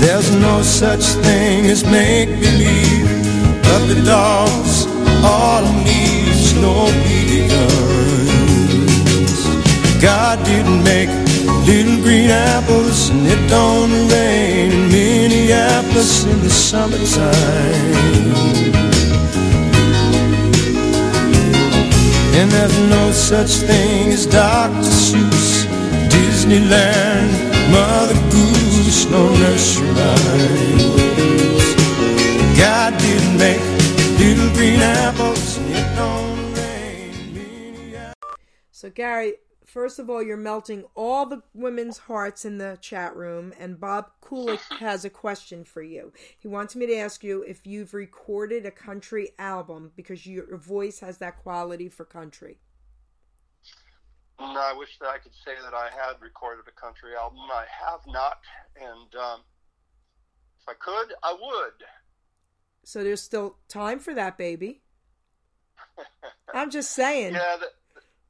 [0.00, 3.06] There's no such thing as make-believe
[3.62, 4.86] Puppy dogs,
[5.84, 9.42] leaves, no BB guns.
[10.00, 11.21] God didn't make
[11.72, 17.32] little green apples and it don't rain in Minneapolis in the summertime.
[22.38, 24.92] And there's no such thing as Dr.
[25.06, 25.64] Seuss,
[26.12, 27.32] Disneyland,
[27.70, 31.68] Mother Goose, no nursery rhymes.
[32.58, 33.62] God didn't make
[34.20, 35.52] little green apples.
[38.82, 39.34] So Gary,
[39.72, 44.10] first of all, you're melting all the women's hearts in the chat room, and Bob
[44.22, 46.12] Kulick has a question for you.
[46.38, 51.00] He wants me to ask you if you've recorded a country album because your voice
[51.00, 52.58] has that quality for country.
[54.38, 57.38] I wish that I could say that I had recorded a country album.
[57.52, 58.38] I have not,
[58.76, 59.40] and um,
[60.60, 61.72] if I could, I would.
[62.84, 64.82] So there's still time for that, baby.
[66.54, 67.34] I'm just saying.
[67.34, 67.70] Yeah, th-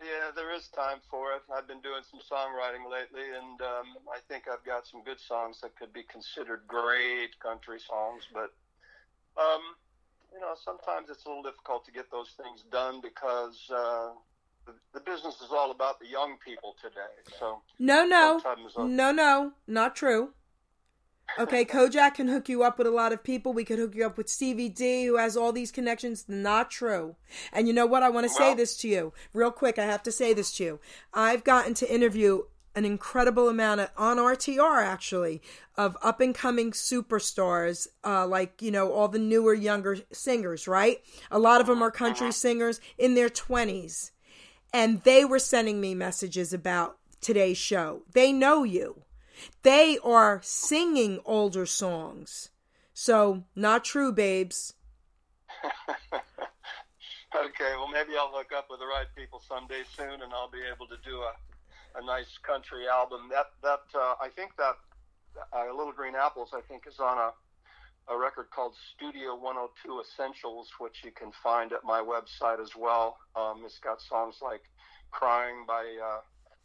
[0.02, 1.42] yeah, there is time for it.
[1.54, 5.60] I've been doing some songwriting lately, and um, I think I've got some good songs
[5.62, 8.26] that could be considered great country songs.
[8.32, 8.52] But
[9.38, 9.62] um,
[10.32, 14.10] you know, sometimes it's a little difficult to get those things done because uh,
[14.66, 17.14] the, the business is all about the young people today.
[17.38, 20.34] So No, no, uh, no, no, not true.
[21.38, 23.54] Okay, Kojak can hook you up with a lot of people.
[23.54, 26.26] We could hook you up with Stevie D, who has all these connections.
[26.28, 27.16] Not true.
[27.52, 28.02] And you know what?
[28.02, 29.78] I want to say this to you real quick.
[29.78, 30.80] I have to say this to you.
[31.14, 32.42] I've gotten to interview
[32.74, 35.42] an incredible amount of on RTR actually
[35.76, 40.68] of up and coming superstars, uh, like you know all the newer younger singers.
[40.68, 41.02] Right?
[41.30, 44.12] A lot of them are country singers in their twenties,
[44.72, 48.02] and they were sending me messages about today's show.
[48.12, 49.02] They know you.
[49.62, 52.50] They are singing older songs.
[52.94, 54.74] So, not true, babes.
[57.34, 60.60] Okay, well, maybe I'll hook up with the right people someday soon, and I'll be
[60.68, 61.32] able to do a,
[61.96, 63.30] a nice country album.
[63.30, 64.76] That that uh, I think that
[65.48, 67.32] uh, Little Green Apples I think is on a
[68.12, 73.16] a record called Studio 102 Essentials, which you can find at my website as well.
[73.34, 74.68] Um, it's got songs like
[75.10, 76.20] "Crying" by uh,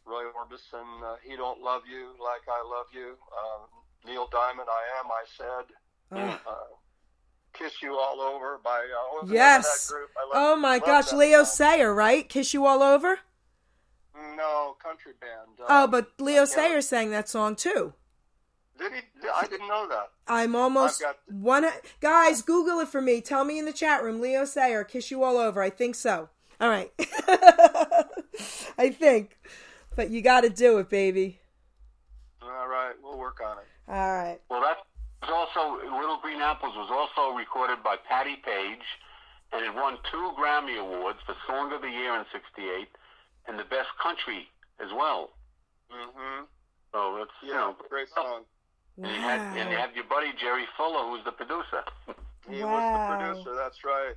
[0.08, 3.68] Roy Orbison, uh, "He Don't Love You Like I Love You," um,
[4.06, 5.76] Neil Diamond, "I Am," I said.
[6.10, 6.76] Oh, Uh,
[7.54, 9.88] Kiss You All Over by uh, was the name of yes.
[9.88, 10.10] that group?
[10.16, 11.46] I love- Oh my gosh, Leo song.
[11.56, 12.28] Sayer, right?
[12.30, 13.20] Kiss You All Over?
[14.36, 15.60] No, country band.
[15.60, 16.46] Uh, Oh, but Leo yeah.
[16.46, 17.94] Sayer sang that song too.
[18.78, 19.00] Did he?
[19.36, 20.12] I didn't know that.
[20.28, 21.66] I'm almost I've one.
[22.00, 23.22] Guys, Google it for me.
[23.22, 24.22] Tell me in the chat room.
[24.22, 26.30] Leo Sayer, "Kiss You All Over." I think so.
[26.62, 26.92] All right.
[28.78, 29.38] I think,
[29.98, 31.40] but you got to do it, baby.
[32.42, 33.66] All right, we'll work on it.
[33.90, 34.40] All right.
[34.50, 34.78] Well, that
[35.28, 38.86] was also Little Green Apples was also recorded by Patti Page,
[39.52, 42.88] and it won two Grammy awards for Song of the Year in '68
[43.48, 44.48] and the Best Country
[44.80, 45.32] as well.
[45.92, 46.44] Mm-hmm.
[46.94, 48.44] So it's you know great song.
[48.98, 49.82] And you had and you Wow.
[49.82, 51.84] have your buddy Jerry Fuller, who's the producer.
[52.50, 52.72] He Wow.
[52.72, 53.56] was the producer.
[53.58, 54.16] That's right.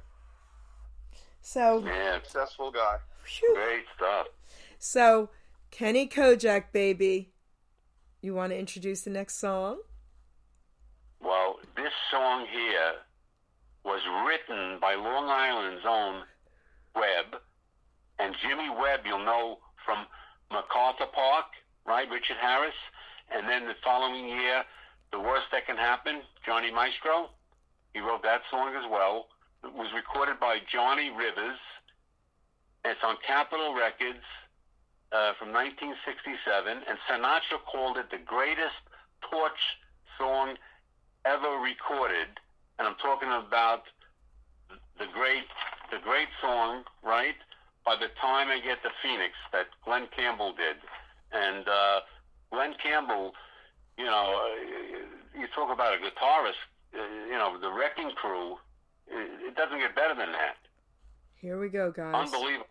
[1.43, 2.99] So, Yeah, Successful guy.
[3.25, 3.55] phew.
[3.55, 4.27] great stuff.
[4.79, 5.31] so
[5.71, 7.33] Kenny Kojak, baby.
[8.21, 9.79] You want to introduce the next song?
[11.23, 12.93] Well, this song here
[13.85, 16.23] was written by Long Island's own
[16.95, 17.41] Webb,
[18.19, 20.07] and Jimmy Webb, you'll know from
[20.51, 21.47] MacArthur Park,
[21.87, 22.09] right?
[22.11, 22.75] Richard Harris,
[23.33, 24.65] and then the following year,
[25.13, 27.31] The Worst That Can Happen, Johnny Maestro.
[27.95, 29.29] He wrote that song as well.
[29.65, 31.59] It was recorded by Johnny Rivers.
[32.85, 34.25] It's on Capitol Records
[35.13, 38.79] uh, from 1967, and Sinatra called it the greatest
[39.27, 39.59] torch
[40.19, 40.55] song
[41.25, 42.31] ever recorded.
[42.79, 43.83] And I'm talking about
[44.99, 45.51] the great,
[45.91, 47.37] the great song, right?
[47.85, 50.77] By the time I get to Phoenix, that Glen Campbell did,
[51.33, 52.01] and uh,
[52.53, 53.33] Glen Campbell,
[53.99, 56.61] you know, uh, you talk about a guitarist,
[56.95, 58.57] uh, you know, the Wrecking Crew.
[59.09, 60.57] It, doesn't get better than that.
[61.37, 62.15] Here we go, guys.
[62.15, 62.67] Unbelievable.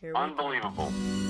[0.00, 0.18] Here we.
[0.18, 0.92] Unbelievable.
[0.92, 1.23] You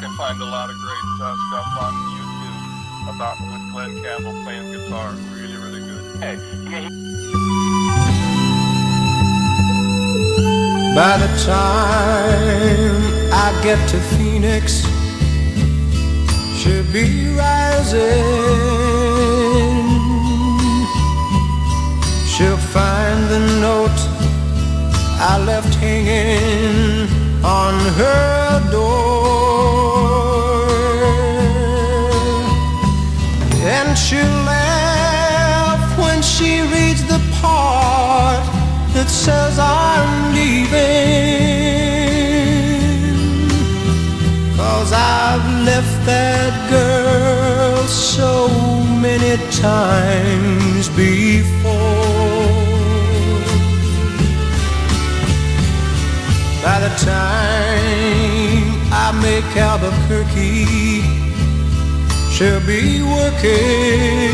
[0.00, 4.70] can find a lot of great uh, stuff on YouTube about with Glen Campbell playing
[4.72, 5.10] guitar.
[5.34, 6.04] Really, really good.
[6.22, 6.36] Hey,
[10.94, 13.02] By the time
[13.32, 14.82] I get to Phoenix,
[16.58, 17.98] she'll be rising.
[22.32, 24.00] She'll find the note
[25.20, 27.08] I left hanging
[27.44, 29.17] on her door.
[34.08, 38.42] She'll laugh when she reads the part
[38.94, 40.78] that says I'm leaving.
[44.56, 48.48] Cause I've left that girl so
[49.06, 51.76] many times before.
[56.64, 61.17] By the time I make Albuquerque.
[62.38, 64.30] She'll be working.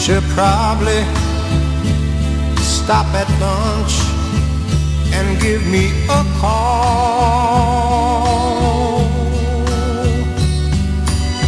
[0.00, 1.04] She'll probably
[2.58, 3.94] stop at lunch
[5.14, 6.64] and give me a call.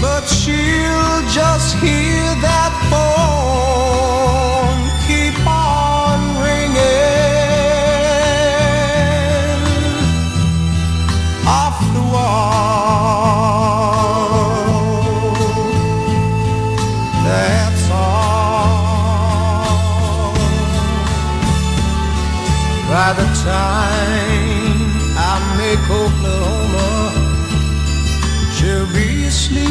[0.01, 2.68] But she'll just hear that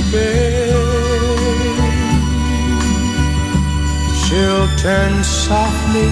[0.09, 0.75] sleeping.
[4.23, 6.09] She'll turn softly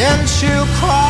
[0.01, 1.08] And she'll cry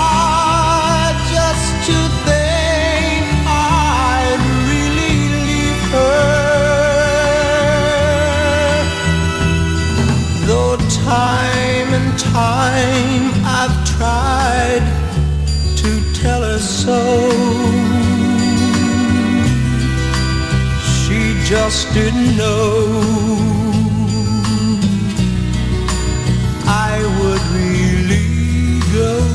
[21.50, 23.02] just didn't know
[26.68, 29.26] I would really go.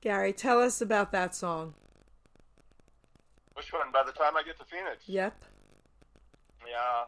[0.00, 1.74] Gary, tell us about that song.
[3.52, 3.92] Which one?
[3.92, 5.06] By the time I get to Phoenix?
[5.06, 5.36] Yep.
[6.66, 7.04] Yeah.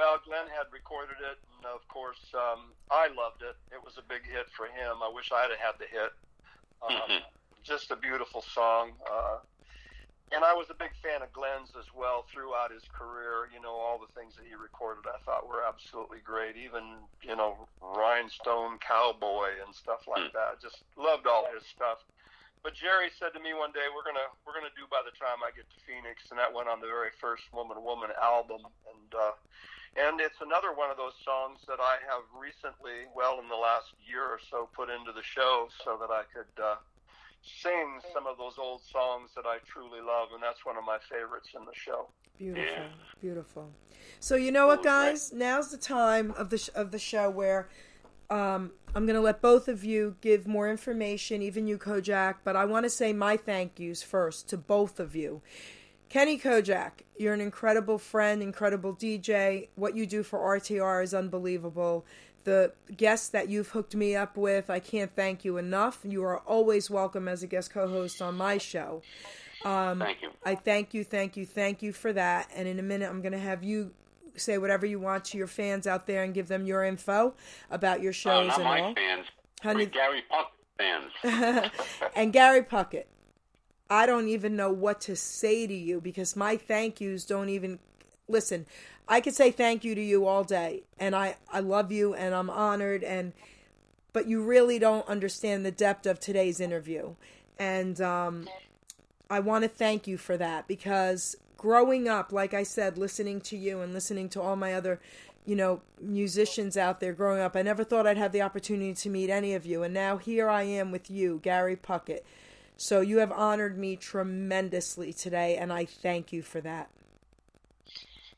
[0.00, 3.52] Well, Glen had recorded it, and of course, um, I loved it.
[3.68, 5.04] It was a big hit for him.
[5.04, 6.16] I wish I'd have had the hit.
[6.80, 7.20] Um,
[7.60, 8.96] just a beautiful song.
[9.04, 9.44] Uh,
[10.32, 13.52] and I was a big fan of Glen's as well throughout his career.
[13.52, 16.56] You know, all the things that he recorded I thought were absolutely great.
[16.56, 20.64] Even, you know, Rhinestone Cowboy and stuff like that.
[20.64, 22.00] Just loved all his stuff.
[22.64, 25.40] But Jerry said to me one day, "We're gonna we're gonna do by the time
[25.40, 29.10] I get to Phoenix," and that went on the very first Woman Woman album, and
[29.16, 29.32] uh,
[29.96, 33.94] and it's another one of those songs that I have recently, well, in the last
[34.06, 36.76] year or so, put into the show so that I could uh,
[37.42, 40.98] sing some of those old songs that I truly love, and that's one of my
[41.10, 42.08] favorites in the show.
[42.38, 42.84] Beautiful,
[43.20, 43.70] beautiful.
[44.20, 45.32] So you know what, guys?
[45.32, 47.68] Now's the time of the sh- of the show where
[48.30, 52.36] um, I'm going to let both of you give more information, even you, Kojak.
[52.44, 55.42] But I want to say my thank yous first to both of you.
[56.10, 59.68] Kenny Kojak, you're an incredible friend, incredible DJ.
[59.76, 62.04] What you do for RTR is unbelievable.
[62.44, 66.00] The guests that you've hooked me up with, I can't thank you enough.
[66.02, 69.02] You are always welcome as a guest co host on my show.
[69.64, 70.30] Um, Thank you.
[70.44, 72.48] I thank you, thank you, thank you for that.
[72.56, 73.92] And in a minute, I'm going to have you
[74.34, 77.34] say whatever you want to your fans out there and give them your info
[77.70, 78.94] about your Oh, shows not and my all.
[78.94, 79.26] fans.
[79.62, 81.70] Honey- Gary Puck fans.
[82.16, 83.04] and Gary Puckett,
[83.90, 87.80] I don't even know what to say to you because my thank yous don't even
[88.28, 88.66] listen.
[89.08, 92.34] I could say thank you to you all day, and I I love you and
[92.34, 93.32] I'm honored and
[94.12, 97.14] but you really don't understand the depth of today's interview,
[97.58, 98.48] and um,
[99.28, 103.56] I want to thank you for that because growing up, like I said, listening to
[103.56, 105.00] you and listening to all my other,
[105.46, 109.10] you know, musicians out there growing up, I never thought I'd have the opportunity to
[109.10, 109.82] meet any of you.
[109.82, 112.22] And now here I am with you, Gary Puckett.
[112.80, 116.88] So you have honored me tremendously today, and I thank you for that.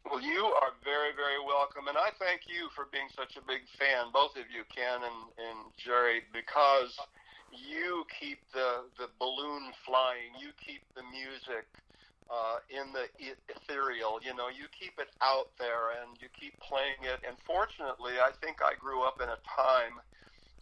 [0.02, 3.62] Well, you are very, very welcome, and I thank you for being such a big
[3.78, 6.98] fan, both of you, Ken and, and Geri, because
[7.54, 10.34] you keep the the balloon flying.
[10.34, 11.70] You keep the music
[12.26, 13.06] uh, in the
[13.46, 14.18] ethereal.
[14.26, 17.22] You know, you keep it out there, and you keep playing it.
[17.22, 20.02] And fortunately, I think I grew up in a time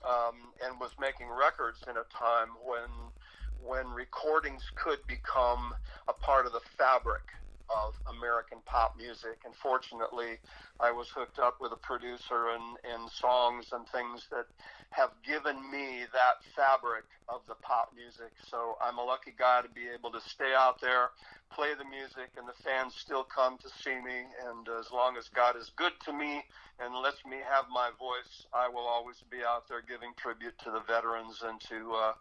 [0.04, 3.09] um, and was making records in a time when
[3.64, 5.74] when recordings could become
[6.08, 7.22] a part of the fabric
[7.70, 9.38] of American pop music.
[9.44, 10.38] And fortunately,
[10.80, 14.46] I was hooked up with a producer and, and songs and things that
[14.90, 18.32] have given me that fabric of the pop music.
[18.50, 21.10] So I'm a lucky guy to be able to stay out there,
[21.54, 24.26] play the music, and the fans still come to see me.
[24.50, 26.42] And as long as God is good to me
[26.82, 30.70] and lets me have my voice, I will always be out there giving tribute to
[30.70, 32.12] the veterans and to uh,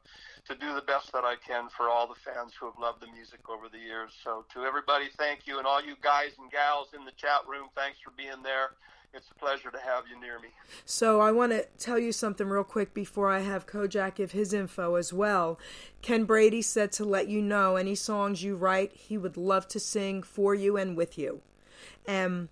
[0.47, 3.11] to do the best that I can for all the fans who have loved the
[3.11, 4.11] music over the years.
[4.23, 7.69] So to everybody, thank you, and all you guys and gals in the chat room,
[7.75, 8.75] thanks for being there.
[9.13, 10.49] it's a pleasure to have you near me.
[10.85, 14.53] So I want to tell you something real quick before I have Kojak give his
[14.53, 15.59] info as well.
[16.01, 19.79] Ken Brady said to let you know any songs you write, he would love to
[19.79, 21.41] sing for you and with you.
[22.09, 22.49] Um,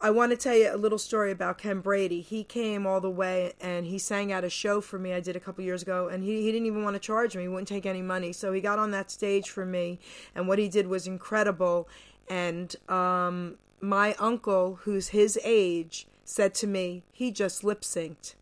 [0.00, 2.22] I want to tell you a little story about Ken Brady.
[2.22, 5.36] He came all the way and he sang at a show for me I did
[5.36, 7.42] a couple years ago, and he, he didn't even want to charge me.
[7.42, 8.32] He wouldn't take any money.
[8.32, 10.00] So he got on that stage for me,
[10.34, 11.88] and what he did was incredible.
[12.28, 18.34] And um, my uncle, who's his age, said to me, he just lip synced.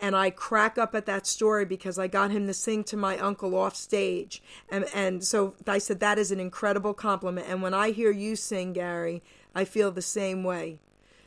[0.00, 3.18] And I crack up at that story because I got him to sing to my
[3.18, 4.40] uncle off stage.
[4.70, 7.48] And, and so I said, that is an incredible compliment.
[7.48, 9.22] And when I hear you sing, Gary,
[9.54, 10.78] I feel the same way.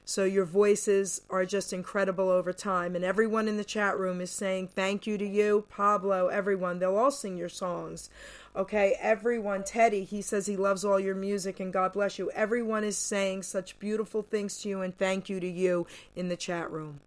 [0.08, 2.96] So your voices are just incredible over time.
[2.96, 6.78] And everyone in the chat room is saying thank you to you, Pablo, everyone.
[6.78, 8.10] They'll all sing your songs.
[8.56, 9.64] Okay, everyone.
[9.64, 12.30] Teddy, he says he loves all your music and God bless you.
[12.32, 16.38] Everyone is saying such beautiful things to you and thank you to you in the
[16.38, 17.00] chat room.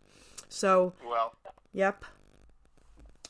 [0.48, 1.34] So, Well,
[1.72, 2.04] yep.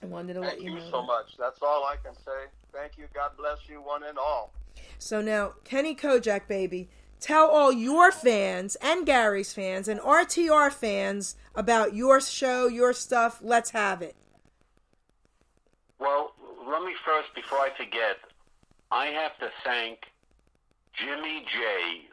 [0.02, 0.90] I wanted to let thank you you know.
[0.90, 1.06] so that.
[1.06, 1.36] much.
[1.38, 2.46] That's all I can say.
[2.72, 3.04] Thank you.
[3.12, 4.52] God bless you, one and all.
[4.98, 6.88] So now, Kenny Kojak, baby,
[7.20, 13.40] tell all your fans and Gary's fans and RTR fans about your show, your stuff.
[13.42, 14.16] Let's have it.
[15.98, 16.32] Well,
[16.66, 18.18] let me first, before I forget,
[18.90, 19.98] I have to thank
[20.94, 22.08] Jimmy J,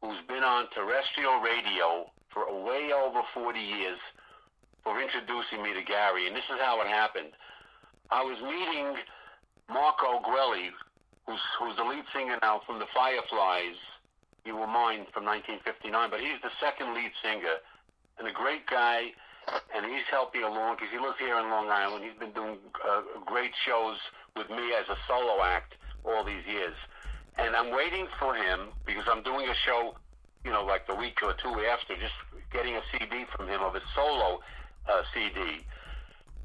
[0.00, 3.98] who's been on terrestrial radio for way over 40 years,
[4.82, 6.26] for introducing me to Gary.
[6.26, 7.32] And this is how it happened.
[8.10, 8.96] I was meeting
[9.68, 10.70] Marco Guelli,
[11.26, 13.76] who's, who's the lead singer now from the Fireflies.
[14.44, 17.62] You were mine from 1959, but he's the second lead singer
[18.18, 19.12] and a great guy
[19.74, 22.04] and he's helped me along because he lives here in Long Island.
[22.04, 23.96] He's been doing uh, great shows
[24.36, 25.74] with me as a solo act
[26.04, 26.74] all these years.
[27.38, 29.96] And I'm waiting for him because I'm doing a show,
[30.44, 32.14] you know, like the week or two after, just
[32.52, 34.40] getting a CD from him of his solo
[34.88, 35.64] uh, CD.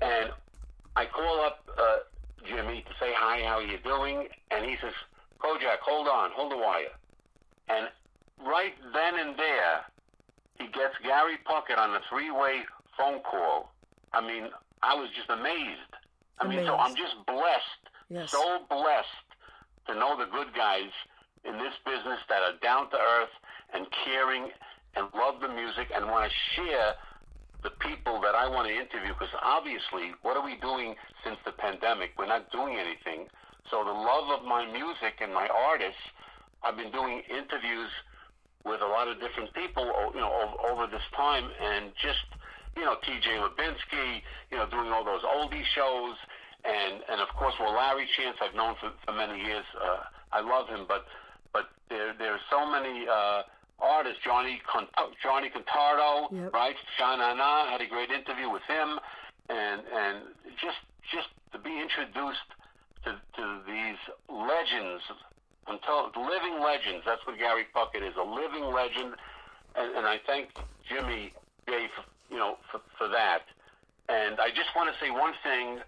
[0.01, 0.31] And
[0.95, 1.97] I call up uh,
[2.47, 4.27] Jimmy to say hi, how are you doing?
[4.51, 4.93] And he says,
[5.39, 6.95] Kojak, hold on, hold the wire.
[7.69, 7.87] And
[8.45, 9.81] right then and there,
[10.59, 12.61] he gets Gary Puckett on a three-way
[12.97, 13.71] phone call.
[14.13, 14.49] I mean,
[14.81, 15.91] I was just amazed.
[16.39, 18.31] I mean, so I'm just blessed, Yes.
[18.31, 19.27] so blessed
[19.87, 20.91] to know the good guys
[21.45, 23.33] in this business that are down to earth
[23.73, 24.49] and caring
[24.95, 26.93] and love the music and want to share
[27.63, 31.51] the people that I want to interview because obviously, what are we doing since the
[31.51, 32.11] pandemic?
[32.17, 33.27] We're not doing anything.
[33.69, 35.99] So the love of my music and my artists,
[36.63, 37.89] I've been doing interviews
[38.65, 42.25] with a lot of different people, you know, over, over this time, and just
[42.75, 43.41] you know, T.J.
[43.41, 44.21] Lubinsky,
[44.51, 46.15] you know, doing all those oldie shows,
[46.63, 49.65] and and of course, well, Larry Chance, I've known for, for many years.
[49.81, 51.05] Uh, I love him, but
[51.53, 53.43] but there there are so many uh,
[53.79, 54.19] artists.
[54.23, 54.89] Johnny Con-
[55.23, 56.53] Johnny Contardo, Yep.
[56.53, 56.75] right?
[57.01, 58.99] Anna had a great interview with him,
[59.49, 60.17] and and
[60.61, 60.77] just
[61.11, 62.49] just to be introduced
[63.05, 63.97] to to these
[64.29, 65.01] legends,
[65.67, 67.03] until living legends.
[67.05, 69.15] That's what Gary Puckett is, a living legend,
[69.75, 70.49] and, and I thank
[70.87, 71.33] Jimmy
[71.67, 72.03] J for
[72.33, 73.43] you know for, for that.
[74.09, 75.79] And I just want to say one thing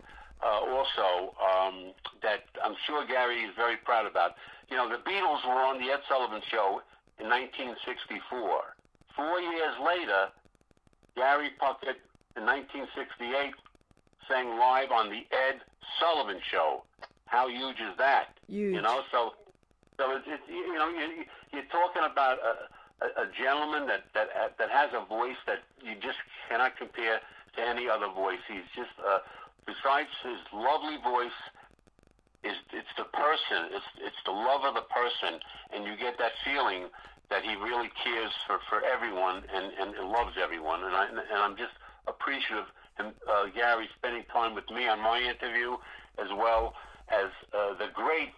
[0.44, 4.36] uh, also um, that I'm sure Gary is very proud about.
[4.70, 6.82] You know, the Beatles were on the Ed Sullivan Show
[7.20, 8.76] in 1964.
[9.16, 10.30] Four years later,
[11.16, 12.00] Gary Puckett
[12.38, 13.56] in 1968
[14.30, 15.60] sang live on the Ed
[16.00, 16.84] Sullivan Show.
[17.26, 18.38] How huge is that?
[18.48, 18.76] Huge.
[18.76, 19.34] You know, so
[20.00, 24.32] so it, it, you know you, you're talking about a, a, a gentleman that that
[24.58, 26.18] that has a voice that you just
[26.48, 27.20] cannot compare
[27.56, 28.40] to any other voice.
[28.48, 29.20] He's just uh,
[29.68, 31.36] besides his lovely voice,
[32.44, 35.44] is it's the person, it's it's the love of the person,
[35.76, 36.88] and you get that feeling
[37.30, 40.84] that he really cares for, for everyone and, and, and loves everyone.
[40.84, 41.76] And I and I'm just
[42.08, 42.66] appreciative
[42.98, 45.78] him uh, Gary spending time with me on my interview
[46.18, 46.74] as well
[47.10, 48.34] as uh, the great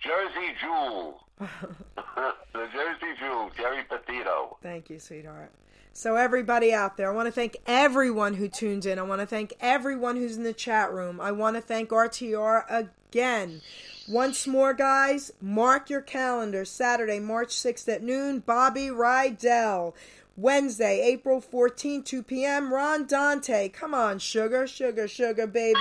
[0.00, 4.56] Jersey Jewel, the Jersey Jewel, Geri Petito.
[4.62, 5.50] Thank you, sweetheart.
[5.92, 8.98] So, everybody out there, I want to thank everyone who tunes in.
[8.98, 11.20] I want to thank everyone who's in the chat room.
[11.20, 13.62] I want to thank RTR again.
[14.06, 16.70] Once more, guys, mark your calendars.
[16.70, 19.94] Saturday, March 6th at noon, Bobby Rydell.
[20.36, 23.70] Wednesday, April 14th, 2 p.m., Ron Dante.
[23.70, 25.80] Come on, sugar, sugar, sugar, baby.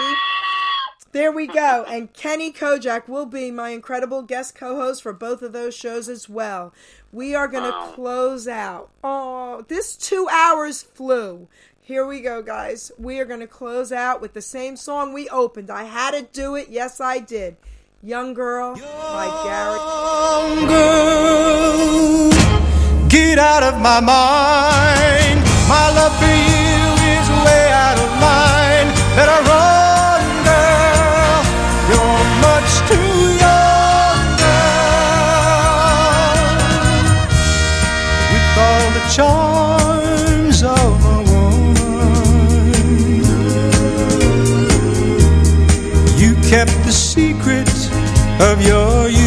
[1.16, 1.86] There we go.
[1.88, 6.10] And Kenny Kojak will be my incredible guest co host for both of those shows
[6.10, 6.74] as well.
[7.14, 7.94] We are going to wow.
[7.96, 8.90] close out.
[9.02, 11.48] Oh, this two hours flew.
[11.80, 12.92] Here we go, guys.
[13.00, 15.72] We are going to close out with the same song we opened.
[15.72, 16.68] I had to do it.
[16.68, 17.56] Yes, I did.
[18.04, 19.80] Young Girl by Garrett.
[20.60, 22.30] Young girl,
[23.08, 25.40] get out of my mind.
[25.70, 28.88] My love for you is way out of line.
[29.16, 29.65] Better run.
[39.16, 42.74] charms of a woman.
[46.18, 47.70] You kept the secret
[48.42, 49.25] of your youth.